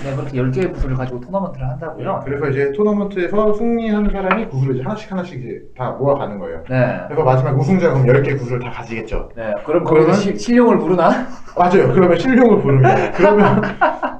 [0.03, 2.21] 네, 그렇게 열 개의 부수를 가지고 토너먼트를 한다고요.
[2.23, 6.63] 그래서 이제 토너먼트에서 승리하는 사람이 구슬을 이제 하나씩 하나씩 이제 다 모아가는 거예요.
[6.69, 7.01] 네.
[7.07, 9.29] 그래서 마지막 우승자가 그럼 10개 구슬을 다 가지겠죠.
[9.35, 11.09] 네, 그럼 그러면- 시- 실용을 부르나?
[11.57, 11.91] 맞아요.
[11.93, 13.11] 그러면 실룡을 부릅니다.
[13.11, 13.61] 그러면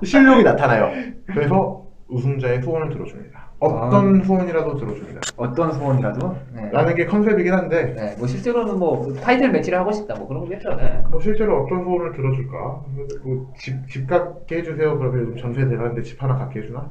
[0.04, 0.92] 실룡이 나타나요.
[1.28, 3.39] 그래서 우승자의 소원을 들어줍니다.
[3.60, 5.22] 어떤 소원이라도 들어줍니다.
[5.36, 6.36] 어떤 소원이라도.
[6.54, 6.70] 네.
[6.72, 10.76] 라는 게 컨셉이긴 한데 네, 뭐 실제로는 뭐 타이틀 매치를 하고 싶다 뭐 그런 거겠죠.
[10.76, 11.00] 네.
[11.10, 12.58] 뭐 실제로 어떤 소원을 들어줄까?
[13.24, 14.98] 뭐 집, 집 갖게 해주세요.
[14.98, 16.90] 그러면 전세 대란인데 집 하나 갖게 해주나?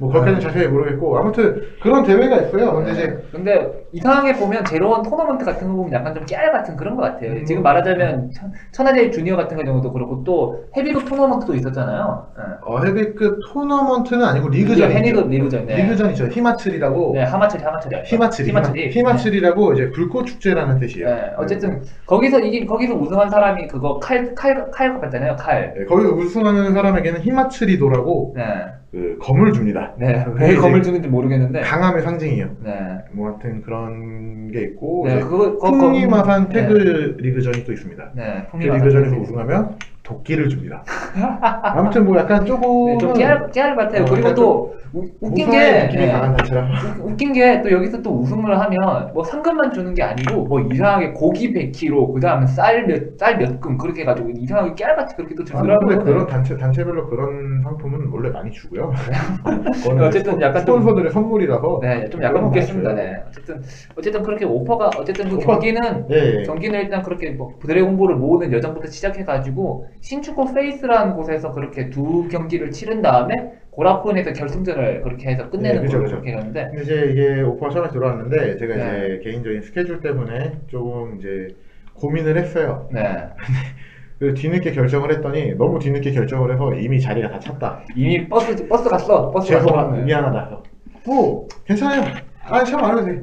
[0.00, 0.40] 뭐 그렇게는 아.
[0.40, 2.72] 자세히 모르겠고 아무튼 그런 대회가 있어요.
[2.72, 3.16] 근데 이제 네.
[3.30, 7.32] 근데 이상하게 보면 제로원 토너먼트 같은 거 보면 약간 좀 깨알 같은 그런 것 같아요.
[7.32, 7.44] 음.
[7.44, 12.26] 지금 말하자면 천- 천하제일 주니어 같은 경우도 그렇고 또 헤비급 토너먼트도 있었잖아요.
[12.36, 12.42] 네.
[12.64, 15.66] 어, 헤비급 토너먼트는 아니고 리그전 헤비급 리그전.
[15.66, 15.82] 네.
[15.82, 16.26] 리그전 있죠.
[16.28, 17.88] 히마츠리라고 네, 히마츠리 알죠?
[18.06, 18.90] 히마츠리 히마츠리.
[18.90, 21.08] 히마츠리라고 이제 불꽃 축제라는 뜻이에요.
[21.08, 25.36] 네, 어쨌든 거기서 이긴 거기서 우승한 사람이 그거 칼 칼 칼 같잖아요.
[25.36, 25.74] 칼.
[25.76, 28.42] 네, 거기서 우승하는 사람에게는 히마츠리도라고 네.
[28.90, 29.94] 그 검을 줍니다.
[29.98, 30.24] 네.
[30.34, 31.60] 왜 검을 주는지 모르겠는데.
[31.60, 32.56] 강함의 상징이에요.
[32.64, 32.98] 네.
[33.12, 38.10] 뭐 하여튼 그런 게 있고 네, 이제 그거 거- 풍리마산 거- 태그 리그전이 또 있습니다.
[38.16, 38.42] 네.
[38.46, 39.22] 그 풍미마산 리그전에서 태그.
[39.22, 39.76] 우승하면
[40.10, 40.82] 도끼를 줍니다.
[41.62, 44.02] 아무튼 뭐 약간 조금 네, 좀 깨알, 깨알 같아요.
[44.02, 46.12] 어, 그리고 또 우- 웃긴 게 느낌이 네.
[46.12, 46.68] 강한 단체라.
[46.98, 51.12] 웃- 웃긴 게 또 여기서 또 우승을 하면 뭐 상금만 주는 게 아니고 뭐 이상하게
[51.12, 55.88] 고기 100kg 그다음에 쌀몇쌀몇 금 그렇게 해가지고 이상하게 깨알같이 그렇게 또 아, 주더라고요.
[55.98, 58.92] 근데 그런 단체 단체별로 그런 상품은 원래 많이 주고요.
[59.82, 62.92] 그거는 어쨌든 약간 좀- 스폰서들의 선물이라서 네, 좀 약간 웃겠습니다.
[62.94, 63.22] 네.
[63.28, 63.62] 어쨌든
[63.96, 66.42] 어쨌든 그렇게 오퍼가 어쨌든 그 오퍼- 경기는 네.
[66.44, 73.02] 경기는 일단 그렇게 뭐 드래곤볼을 모으는 여정부터 시작해가지고 신주쿠 페이스라는 곳에서 그렇게 두 경기를 치른
[73.02, 76.16] 다음에 고라쿠엔에서 결승전을 그렇게 해서 끝내는 네, 걸로 그죠.
[76.16, 78.82] 그렇게 했는데 근데 이제 이게 오퍼가 처음에 들어왔는데 제가 네.
[79.06, 81.48] 이제 개인적인 스케줄 때문에 조금 이제
[81.94, 82.88] 고민을 했어요.
[82.92, 83.00] 네.
[84.18, 87.82] 그래서 뒤늦게 결정을 했더니 너무 뒤늦게 결정을 해서 이미 자리가 다 찼다.
[87.96, 89.98] 이미 버스 버스 갔어 버스 갔어 죄송합니다.
[90.00, 90.04] 네.
[90.06, 90.62] 미안하다.
[91.06, 92.02] 뭐 괜찮아요.
[92.44, 93.22] 아참 안 해도 돼.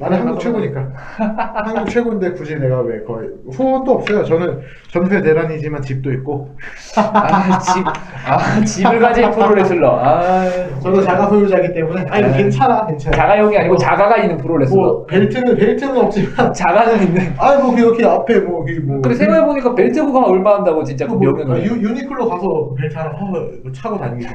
[0.00, 0.88] 나는 네, 한국 최고니까.
[1.64, 4.24] 한국 최고인데 굳이 내가 왜 거의 소원도 없어요.
[4.24, 4.60] 저는
[4.92, 6.54] 전세 대란이지만 집도 있고.
[6.96, 9.98] 아, 집, 아, 집을 가진 프로레슬러.
[10.00, 10.44] 아,
[10.80, 12.36] 저도 자가 소유자이기 때문에 아니 네.
[12.36, 13.16] 괜찮아 괜찮아.
[13.16, 14.80] 자가용이 아니고 자가가 있는 프로레슬러.
[14.80, 17.32] 뭐 벨트는 벨트는 없지만 자가는 있는.
[17.36, 21.14] 아뭐 이렇게 앞에 뭐 이게 뭐 그래 생각해 보니까 벨트 그거 얼마 한다고 진짜 그
[21.14, 21.52] 뭐, 명예는.
[21.56, 24.26] 아, 유, 유니클로 가서 벨트 하나 사- 차고 다니기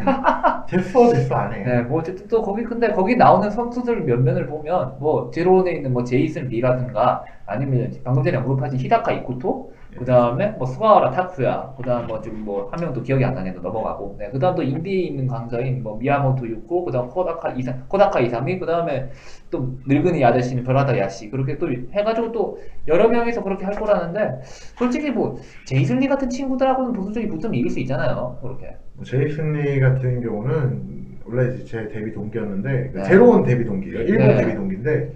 [0.70, 1.64] 됐어 됐어 안 해.
[1.64, 5.94] 네, 뭐 어쨌든 또 거기 근데 거기 나오는 선수들 면면을 보면 뭐 제로 원에 있는
[5.94, 11.84] 뭐 제이슨 리라든가 아니면 방금 전에 언급하신 히다카 이쿠토 그 다음에 뭐 스가와라 타쿠야 그
[11.84, 15.98] 다음 뭐좀뭐한 명도 기억이 안 나네도 넘어가고 네, 그 다음 또 인디에 있는 강자인 뭐
[15.98, 19.10] 미야모토 유코 그 다음 코다카 이사 코다카 이사미 그 다음에
[19.52, 24.42] 또 늙은이 아저씨는 브라더 야시 그렇게 또 해가지고 또 여러 명이서 그렇게 할 거라는데
[24.78, 29.80] 솔직히 뭐 제이슨 리 같은 친구들하고는 보수적인 붙으면 이길 수 있잖아요 그렇게 뭐 제이슨 리
[29.80, 33.04] 같은 경우는 원래 제 데뷔 동기였는데 그 네.
[33.06, 34.02] 새로운 데뷔 동기예요.
[34.02, 34.36] 일본 네.
[34.36, 35.14] 데뷔 동기인데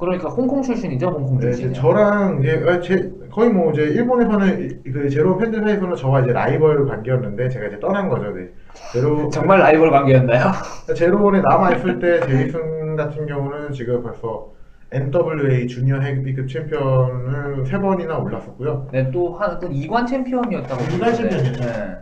[0.00, 4.90] 그러니까 홍콩 출신이죠 홍콩 네, 출신 저랑 이제 아, 제, 거의 뭐 이제 일본에서는 이-
[4.90, 8.32] 그 제로 팬들 사이에서는 저와 이제 라이벌 관계였는데 제가 이제 떠난 거죠.
[8.32, 8.48] 네.
[8.92, 10.52] 제로 정말 라이벌 관계였나요?
[10.96, 14.52] 제로원에 남아 있을 때 제이슨 같은 경우는 지금 벌써
[14.90, 18.88] NWA 주니어 헤비급 챔피언을 세 번이나 올랐었고요.
[18.90, 20.82] 네, 또한또 이관 챔피언이었다고.
[20.96, 21.62] 이관 그러는데, 챔피언이었죠.
[21.62, 21.96] 네.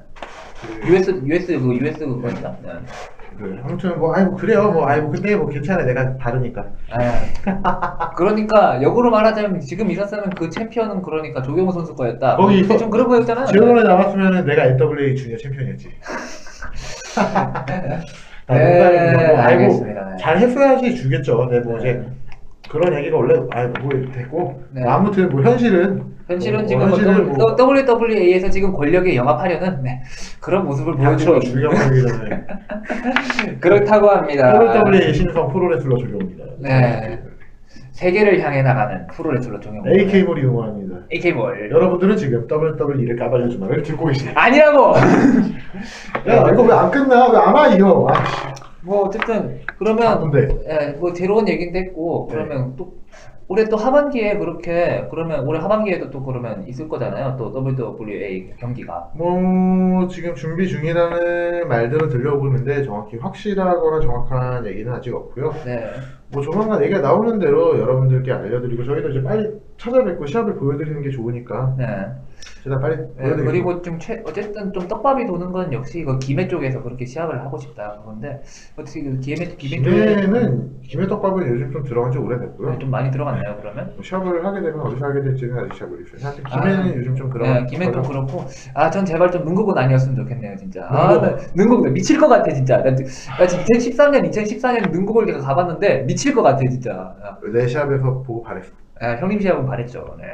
[0.83, 2.57] 그, US US 그 US 그거였다.
[2.63, 2.71] 네.
[3.39, 4.73] 그, 아무튼 뭐 아이고 그래요.
[4.73, 5.85] 뭐 아이고 근데 뭐 괜찮아.
[5.85, 6.67] 내가 다르니까.
[6.91, 12.37] 아, 그러니까 역으로 말하자면 지금 있었으면 그 챔피언은 그러니까 조경호 선수 거였다.
[12.37, 13.47] 거기 좀 그런 거였잖아요.
[13.47, 15.89] 제로원에 남았으면 내가 NWA 주니어 챔피언이었지.
[18.49, 19.29] 아, 농담입니다.
[19.29, 20.09] 뭐, 알겠습니다.
[20.11, 20.17] 네.
[20.19, 21.49] 잘 했어야지 주겠죠.
[21.51, 22.07] 네, 뭐 이제 네.
[22.69, 24.83] 그런 얘기가 원래 아뭐 됐고 네.
[24.85, 30.03] 아무튼 뭐 현실은 현실은 뭐, 지금 현실은 뭐- WWA에서 지금 권력에 영합하려는 네,
[30.41, 31.71] 그런 모습을 보여주고 있는
[32.07, 32.45] 전에
[33.61, 34.53] 그렇다고 합니다.
[34.85, 36.45] WWE 신성 프로레슬러 조경입니다.
[36.59, 37.21] 네.
[37.93, 39.83] 세계를 향해 나가는 프로레슬러 종영.
[39.89, 40.97] AK 몰이 응원합니다.
[41.13, 41.69] AK 뭘?
[41.71, 44.41] 여러분들은 지금 WWE를 까발려 주 말을 듣고 계십니다.
[44.41, 44.95] 아니라고.
[46.29, 47.29] 야 이거 왜 안 끝나?
[47.31, 48.07] 왜 안 와 이거?
[48.11, 48.68] 아, 씨.
[48.83, 50.49] 뭐 어쨌든 그러면 바쁜데.
[50.69, 52.35] 예, 뭐 제로원 얘기도 했고 네.
[52.35, 52.99] 그러면 또
[53.51, 57.37] 올해 또 하반기에 그렇게 그러면 올해 하반기에도 또 그러면 있을 거잖아요.
[57.39, 59.11] 또 WWA 경기가.
[59.15, 65.55] 뭐 지금 준비 중이라는 말들은 들려오는데 정확히 확실하거나 정확한 얘기는 아직 없고요.
[65.65, 65.87] 네.
[66.31, 71.75] 뭐 조만간 얘기가 나오는 대로 여러분들께 알려드리고 저희도 이제 빨리 찾아뵙고 시합을 보여드리는 게 좋으니까
[71.79, 71.87] 네.
[72.65, 76.83] 제가 빨리 네, 그리고 좀 최, 어쨌든 좀 떡밥이 도는 건 역시 그 김해 쪽에서
[76.83, 78.43] 그렇게 시합을 하고 싶다 그런데
[78.77, 82.79] 어떻게 그 김해 김해 쪽에 김해는 김해떡밥은 요즘 좀 들어간 지 오래됐고요.
[82.79, 83.93] 좀 많이 들어갔나요 그러면?
[83.95, 86.27] 뭐 시합을 하게 되면 어디서 하게 될지는 아직 잘 모르겠어요.
[86.27, 88.09] 하여튼 김해는 아, 요즘 좀 들어간 네, 김해도 거죠.
[88.09, 91.21] 그렇고 아 전 제발 좀 능곡은 아니었으면 좋겠네요 진짜 아.
[91.21, 96.35] 나, 나 미칠 것 같아 진짜 나, 나 지금 2013년 2014년 능곡을 내가 가봤는데 미칠
[96.35, 98.71] 것 같아 진짜 아, 내 시합에서 보고 바랬어.
[99.01, 100.25] 아, 형님 시합은 반했죠 네.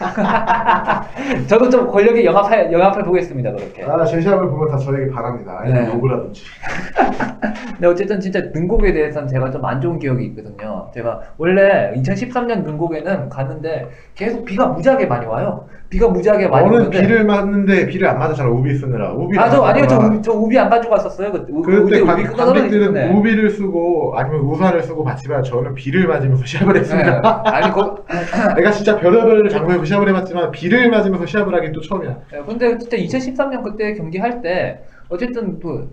[1.46, 5.62] 저도 좀 권력에 영합해 영합해 보겠습니다 그렇게 아, 제 시합을 보면 다 저에게 바랍니다.
[5.64, 5.86] 네.
[5.94, 6.42] 욕을 하든지.
[7.74, 10.90] 근데 어쨌든 진짜 능곡에 대해서는 제가 좀 안 좋은 기억이 있거든요.
[10.94, 15.66] 제가 원래 2013년 능곡에는 갔는데 계속 비가 무지하게 많이 와요.
[15.90, 18.48] 비가 무지하게 많이 오는데 비를 맞는데 비를 안 맞았잖아.
[18.48, 19.12] 우비 쓰느라.
[19.12, 19.86] 우비 아, 저 아니요.
[19.86, 21.30] 저, 우비- 저 우비 안 가지고 왔었어요.
[21.32, 23.12] 그 우- 그때 관, 우비 관객들은.
[23.12, 26.80] 우비를 쓰고 아니면 우산을 쓰고 봤지만 저는 비를 맞으면서 시합을 네.
[26.80, 27.42] 했습니다.
[27.44, 27.96] 아니 거,
[28.56, 32.16] 내가 진짜 별의별 장소에서 시합을 해봤지만 비를 맞으면서 시합을 하긴 또 처음이야.
[32.34, 35.90] 예, 근데 진짜 2013년 그때 경기할 때 어쨌든 그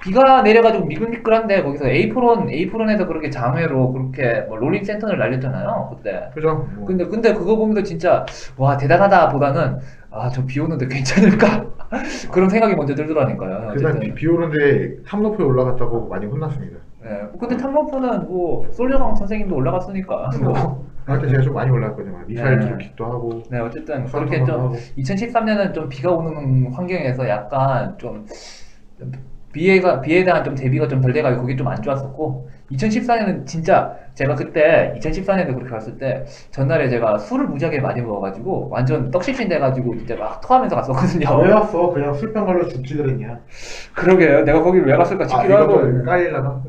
[0.00, 6.28] 비가 내려가지고 미끌미끌한데 거기서 에이프론 에이프론에서 그렇게 장외로 그렇게 뭐 rolling senton을 날렸잖아요 그때.
[6.34, 6.66] 그죠?
[6.74, 6.86] 뭐.
[6.86, 9.78] 근데 근데 그거 보면서 진짜 와 대단하다 보다는
[10.10, 11.66] 아 저 비 오는데 괜찮을까
[12.32, 13.74] 그런 생각이 먼저 들더라니까요.
[13.74, 13.98] 그날.
[14.00, 16.76] 비, 비 오는데 탐로프에 올라갔다고 많이 혼났습니다.
[17.04, 17.38] 예.
[17.38, 20.84] 근데 탐로프는 뭐 솔저강 선생님도 올라갔으니까 뭐.
[21.04, 22.18] 하여튼 제가 좀 많이 올라갔거든요.
[22.26, 22.64] 미사일 네.
[22.66, 23.42] 드롭킥도 하고.
[23.50, 24.74] 네 어쨌든 썰 그렇게 좀 하고.
[24.98, 28.26] 2013년은 좀 비가 오는 환경에서 약간 좀
[29.52, 34.34] 비에가 비에 대한 좀 대비가 좀 덜 돼가지고 그게 좀 안 좋았었고 2014년은 진짜 제가
[34.34, 40.16] 그때 2014년에 그렇게 갔을 때 전날에 제가 술을 무지하게 많이 먹어가지고 완전 떡실신 돼가지고 진짜
[40.16, 41.28] 막 토하면서 갔었거든요.
[41.28, 41.90] 아, 왜 왔어?
[41.90, 43.40] 그냥 술병 걸려 죽지 그랬냐?
[43.94, 44.44] 그러게요.
[44.44, 45.72] 내가 거기 왜 갔을까 아, 싶기도 하고.
[45.74, 46.62] 이거를 까일라나?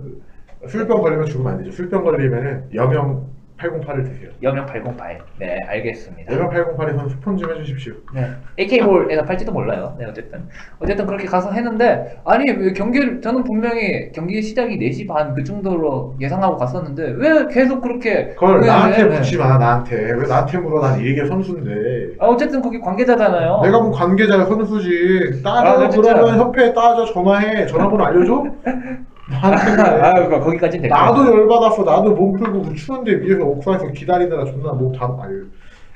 [0.68, 1.72] 술병 걸리면 죽으면 안 되죠.
[1.72, 3.28] 술병 걸리면은 여명
[3.64, 4.30] 808을 드세요.
[4.42, 5.20] 여명 808.
[5.40, 6.34] 네 알겠습니다.
[6.34, 7.94] 여명 808에선 스폰 좀 해주십시오.
[8.14, 8.28] 네.
[8.60, 9.96] AK볼에서 팔지도 몰라요.
[9.98, 10.44] 네, 어쨌든.
[10.80, 16.16] 어쨌든 그렇게 가서 했는데, 아니, 왜 경기를, 저는 분명히 경기 시작이 4시 반 그 정도로
[16.20, 18.28] 예상하고 갔었는데, 왜 계속 그렇게.
[18.34, 20.12] 그걸 왜, 나한테 네, 묻지 마, 나한테.
[20.14, 20.82] 왜 나한테 물어?
[20.82, 22.16] 난 이게 선수인데.
[22.20, 23.62] 아, 어쨌든 거기 관계자잖아요.
[23.64, 25.42] 내가 뭐 관계자야 선수지.
[25.44, 26.14] 따져 아, 나 진짜.
[26.14, 27.66] 그러면 협회에 따져 전화해.
[27.66, 28.44] 전화번호 알려줘?
[29.32, 30.96] 아, 그 거기까지는 됐고.
[30.96, 31.84] 나도 열받았어.
[31.84, 35.46] 나도 몸 풀고 추운데 위에서 옥상에서 기다리느라 존나 목다 아유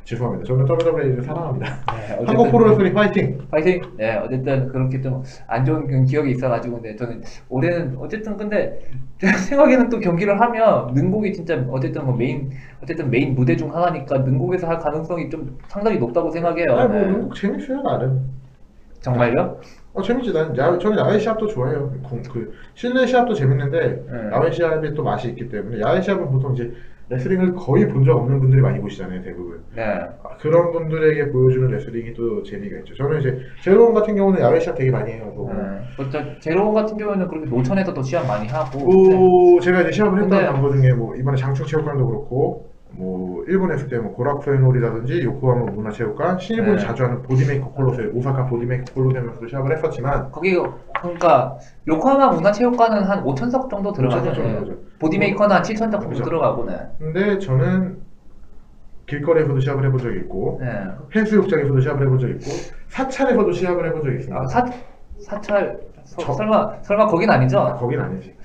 [0.05, 0.45] 죄송합니다.
[0.47, 1.65] 저는 WWE를 사랑합니다.
[1.91, 3.39] 네, 어쨌든 한국 프로레슬링 파이팅.
[3.51, 3.81] 파이팅!
[3.97, 8.79] 네, 어쨌든 그렇게 좀 안 좋은 그 기억이 있어가지고, 근데 저는 올해는, 어쨌든 근데,
[9.19, 12.49] 제 생각에는 또 경기를 하면, 능곡이 진짜, 어쨌든 뭐 메인,
[12.81, 16.67] 어쨌든 메인 무대 중 하나니까, 능곡에서 할 가능성이 좀 상당히 높다고 생각해요.
[16.77, 17.09] 아니 뭐 네.
[17.09, 18.21] 능곡 재밌어요 나름.
[19.01, 19.59] 정말요?
[19.97, 21.91] 어 재밌지 난 야, 저는 야외 시합도 좋아해요.
[22.03, 24.29] 공- 그 실내 시합도 재밌는데 네.
[24.31, 26.71] 야외 시합에 또 맛이 있기 때문에 야외 시합은 보통 이제
[27.09, 29.63] 레슬링을 거의 본 적 없는 분들이 많이 보시잖아요 대부분.
[29.75, 29.81] 네.
[29.81, 32.93] 아, 그런 분들에게 보여주는 레슬링이 또 재미가 있죠.
[32.95, 35.31] 저는 이제 제로원 같은 경우는 야외 시합 되게 많이 해요.
[35.35, 35.51] 뭐.
[35.51, 35.59] 네.
[35.97, 38.77] 뭐, 저, 제로 같은 경우에는 그렇게 노천에서도 시합 많이 하고.
[38.77, 39.55] 네.
[39.55, 43.75] 그 제가 이제 시합을 했던 근데- 장소 중에 뭐 이번에 장충 체육관도 그렇고 뭐 일본에
[43.75, 46.83] 있을 때 뭐 고라쿠에놀이라든지 요코하마 문화체육관 신일본이 네.
[46.83, 50.57] 자주 하는 보디메이커 콜로세 오사카 보디메이커 콜로세에서도 시합을 했었지만 거기,
[50.99, 51.57] 그러니까,
[51.87, 54.31] 요코하마 문화체육관은 한 5천석 정도 들어가죠.
[54.31, 54.53] 5,000석 정도 네.
[54.59, 54.77] 들어가죠.
[54.99, 56.23] 보디메이커는 한 7천석 정도 그죠.
[56.23, 56.79] 들어가고, 네.
[56.97, 57.99] 근데 저는
[59.05, 60.83] 길거리에서도 시합을 해본 적이 있고 네.
[61.15, 62.45] 해수욕장에서도 시합을 해본 적이 있고
[62.89, 64.41] 사찰에서도 시합을 해본 적이 있습니다.
[64.41, 64.65] 아, 사,
[65.19, 67.59] 사찰, 서- 저- 설마, 설마 거긴 아니죠?
[67.59, 68.35] 아, 거긴 아니지.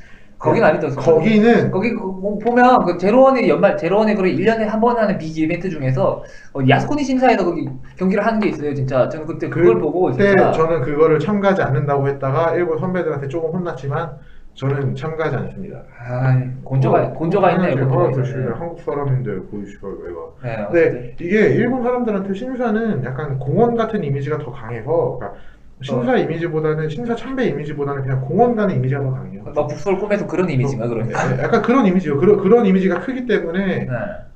[0.43, 0.89] 거긴 아니죠.
[1.01, 5.71] 거기는 거기 그뭐 보면 그 제로원의 연말 제로원의 그 1년에 한 번 하는 비기 이벤트
[5.71, 6.25] 중에서
[6.55, 10.51] 어, 야스쿠니 신사에서 거기 경기를 하는 게 있어요 진짜 저는 그때 그걸 보고 그때 진짜
[10.53, 14.11] 저는 그거를 참가하지 않는다고 했다가 일본 선배들한테 조금 혼났지만
[14.55, 15.83] 저는 참가하지 않습니다.
[15.99, 18.53] 아 곤조가 곤조가 있네요 제가 곤조가 보시면 있네.
[18.59, 20.19] 한국 사람인데 보이시고 왜가.
[20.43, 20.73] 네, 어쨌든.
[20.73, 25.41] 근데 이게 일본 사람들한테 신사는 약간 공원 같은 이미지가 더 강해서 그러니까
[25.83, 29.43] 신사 이미지보다는 신사 참배 이미지보다는 그냥 공원 가는 이미지가 더 강해요.
[29.55, 31.37] 막 북서울 꿈에서 그런 이미지인가 그러니까.
[31.37, 32.19] 네, 약간 그런 이미지요.
[32.19, 33.89] 그런 그런 이미지가 크기 때문에 네.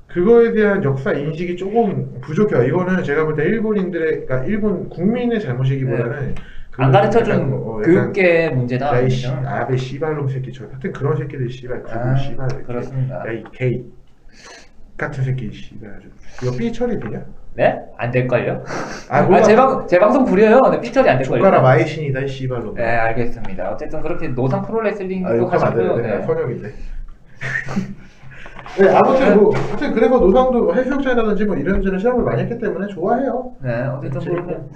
[0.07, 2.63] 그거에 대한 역사 인식이 조금 부족해요.
[2.63, 6.35] 이거는 제가 볼 때 일본인들의, 그러니까 일본 국민의 잘못이기보다는 그 네.
[6.79, 8.95] 안 가르쳐준 뭐, 어, 교육계 문제다.
[8.95, 9.27] 야이 씨?
[9.27, 12.47] 아베 씨발놈 새끼처럼 하여튼 그런 새끼들 씨발 아, 구분 씨발.
[12.63, 13.23] 그렇습니다.
[13.27, 13.83] 야이 게이
[14.97, 16.07] 같은 새끼 씨발 아주
[16.43, 17.23] 이거 삐 처리비냐?
[17.57, 17.75] 네?
[17.97, 18.63] 안 될걸요?
[19.09, 19.41] 아, 아.
[19.41, 20.61] 제, 방, 제 방송 부려요.
[20.61, 21.39] 근데 삐처리 안 될걸요?
[21.39, 22.75] 조가라 마이신이다 이 씨발놈.
[22.75, 23.71] 네, 알겠습니다.
[23.71, 25.95] 어쨌든 그렇게 노상 프로레슬링도 아 하셨고요.
[25.95, 26.23] 되는데 네.
[26.23, 26.73] 선영인데.
[28.79, 33.53] 네 아무튼 뭐 하여튼 그래서 노상도 해수욕장이라든지 뭐 이런저런 시합을 많이 했기 때문에 좋아해요.
[33.63, 34.19] 네, 어쨌든.
[34.19, 34.69] 그러면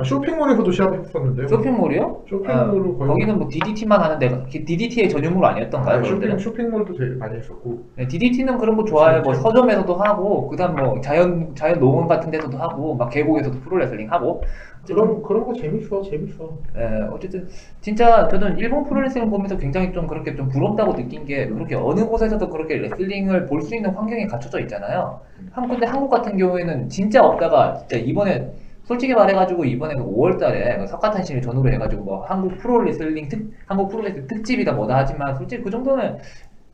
[0.00, 1.48] 아, 쇼핑몰에서도 시합했었는데요.
[1.48, 2.22] 쇼핑몰이요?
[2.28, 5.96] 쇼핑몰로 아, 거의- 거기는 뭐 DDT만 하는 데가 DDT의 전유물 아니었던가요?
[5.96, 6.38] 아, 그런 쇼핑 데는?
[6.38, 7.82] 쇼핑몰도 되게 많이 했었고.
[7.96, 9.22] 네, DDT는 그런 거 좋아해요.
[9.22, 9.34] 뭐?
[9.34, 14.44] 서점에서도 하고, 그다음 뭐 자연 자연 농원 같은 데서도 하고, 막 계곡에서도 프로레슬링 하고.
[14.86, 16.56] 그런 그런 거 재밌어 재밌어.
[16.78, 17.46] 예, 어쨌든
[17.80, 22.48] 진짜 저는 일본 프로레슬링 보면서 굉장히 좀 그렇게 좀 부럽다고 느낀 게 그렇게 어느 곳에서도
[22.48, 25.20] 그렇게 레슬링을 볼 수 있는 환경이 갖춰져 있잖아요.
[25.50, 28.50] 한 근데 한국 같은 경우에는 진짜 없다가 진짜 이번에
[28.88, 34.96] 솔직히 말해가지고 이번에 5월달에 석가탄신을 전후로 해가지고 뭐 한국 프로레슬링 특 한국 프로레슬링 특집이다 뭐다
[34.96, 36.16] 하지만 솔직히 그 정도는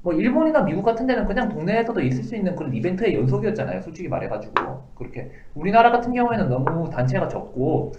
[0.01, 3.81] 뭐 일본이나 미국 같은 데는 그냥 동네에서도 있을 수 있는 그런 이벤트의 연속이었잖아요.
[3.83, 4.55] 솔직히 말해가지고
[4.95, 7.93] 그렇게 우리나라 같은 경우에는 너무 단체가 적고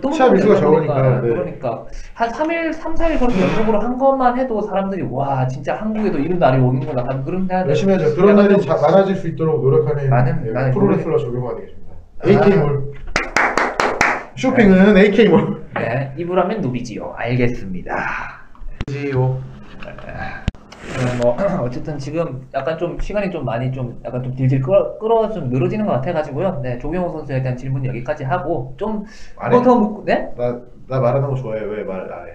[0.00, 1.28] 또 시합 일수가 그러니까, 적으니까, 네.
[1.28, 6.38] 그러니까 한 3일, 3, 4일 그렇게 연속으로 한 것만 해도 사람들이 와 진짜 한국에도 이런
[6.38, 8.14] 날이 오는구나 그런 생각이 열심히 하죠.
[8.14, 11.92] 그런 날이 자- 많아질 수 있도록 노력하는 많은- 예, 많은 프로레슬러 적용화 되겠습니다.
[12.24, 12.28] 아.
[12.28, 12.92] AK몰
[14.36, 15.66] 쇼핑은 AK몰.
[15.74, 17.14] 네, 이불하면 누비지요.
[17.16, 17.96] 알겠습니다.
[18.88, 19.42] 지요.
[20.94, 25.30] 네, 뭐 어쨌든 지금 약간 좀 시간이 좀 많이 좀 약간 좀 질질 끌어 끌어
[25.30, 26.60] 좀 늘어지는 것 같아가지고요.
[26.62, 29.04] 네, 조경호 선수에 대한 질문 여기까지 하고 좀
[29.38, 29.56] 안 해?
[29.56, 30.28] 뭐더 묻고 네?
[30.36, 31.60] 나, 나 말하는 거 좋아해.
[31.62, 32.32] 왜 말을 안 해?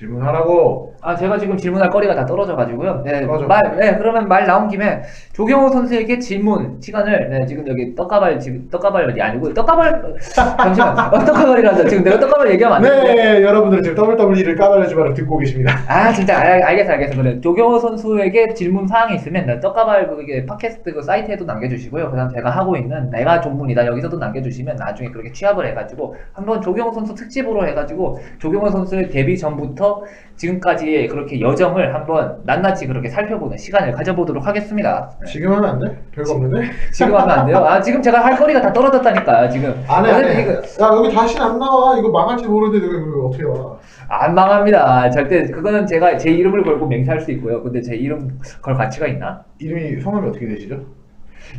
[0.00, 0.94] 질문하라고.
[1.02, 3.02] 아 제가 지금 질문할 거리가 다 떨어져가지고요.
[3.04, 3.46] 네, 떨어져.
[3.46, 8.68] 말, 네 그러면 말 나온 김에 조경호 선수에게 질문 시간을 네 지금 여기 떡가발 지금
[8.70, 13.14] 떡가발이 아니고 떡가발 잠시만 어, 떡가발이라서 지금 내가 떡가발 얘기하면 안 되는데.
[13.14, 15.72] 네, 여러분들 지금 WWE를 까발려지 마라 듣고 계십니다.
[15.86, 20.94] 아 진짜 알, 알겠어 알겠어 그래 조경호 선수에게 질문 사항이 있으면 네, 떡가발 그게 팟캐스트
[20.94, 26.16] 그 사이트에도 남겨주시고요 그다음 제가 하고 있는 내가 전문이다 여기서도 남겨주시면 나중에 그렇게 취합을 해가지고
[26.32, 29.89] 한번 조경호 선수 특집으로 해가지고 조경호 선수의 데뷔 전부터
[30.36, 35.26] 지금까지의 그렇게 여정을 한번 낱낱이 그렇게 살펴보는 시간을 가져보도록 하겠습니다 네.
[35.30, 36.02] 지금 하면 안 돼?
[36.12, 36.70] 별거 없는데?
[36.92, 37.58] 지금 하면 안 돼요?
[37.58, 40.42] 아 지금 제가 할 거리가 다 떨어졌다니까요 지금 안 해, 안 해.
[40.42, 41.98] 이거 야, 여기 다시는 안 나와.
[41.98, 43.76] 이거 망할지 모르는데 내가 어떻게 와.
[44.08, 48.74] 안 망합니다 절대 그거는 제가 제 이름을 걸고 맹세할 수 있고요 근데 제 이름 걸
[48.74, 49.44] 가치가 있나?
[49.58, 50.80] 이름이 성함이 어떻게 되시죠?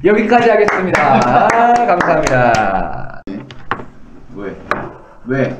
[0.05, 1.01] 여기까지 하겠습니다.
[1.51, 3.21] 아, 감사합니다.
[4.35, 4.55] 왜?
[5.25, 5.57] 왜?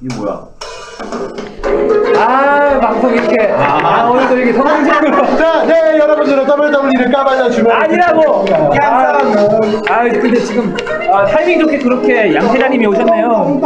[0.00, 0.48] 이게 뭐야?
[2.16, 3.52] 아, 방송 이렇게.
[3.52, 5.24] 아, 오늘도 이렇게 성공적으로.
[5.36, 8.44] 자, 네, 여러분들은 WWE를 까발려 주면 아니라고!
[8.80, 9.18] 아,
[9.90, 10.74] 아, 근데 지금
[11.12, 13.60] 아, 타이밍 좋게 그렇게 양세자님이 오셨네요.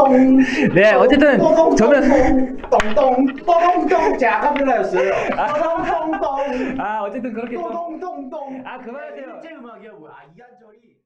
[0.74, 1.38] 네, 어쨌든
[1.76, 2.58] 저는.
[2.68, 5.12] 똥똥 똥똥 제 아카펠라였어요.
[6.78, 7.62] 아, 어쨌든 그렇게 좀.
[7.72, 9.26] 똥똥 똥 아, 그만하세요.
[9.61, 10.12] 음악이야 뭐야?
[10.37, 10.97] 이한철이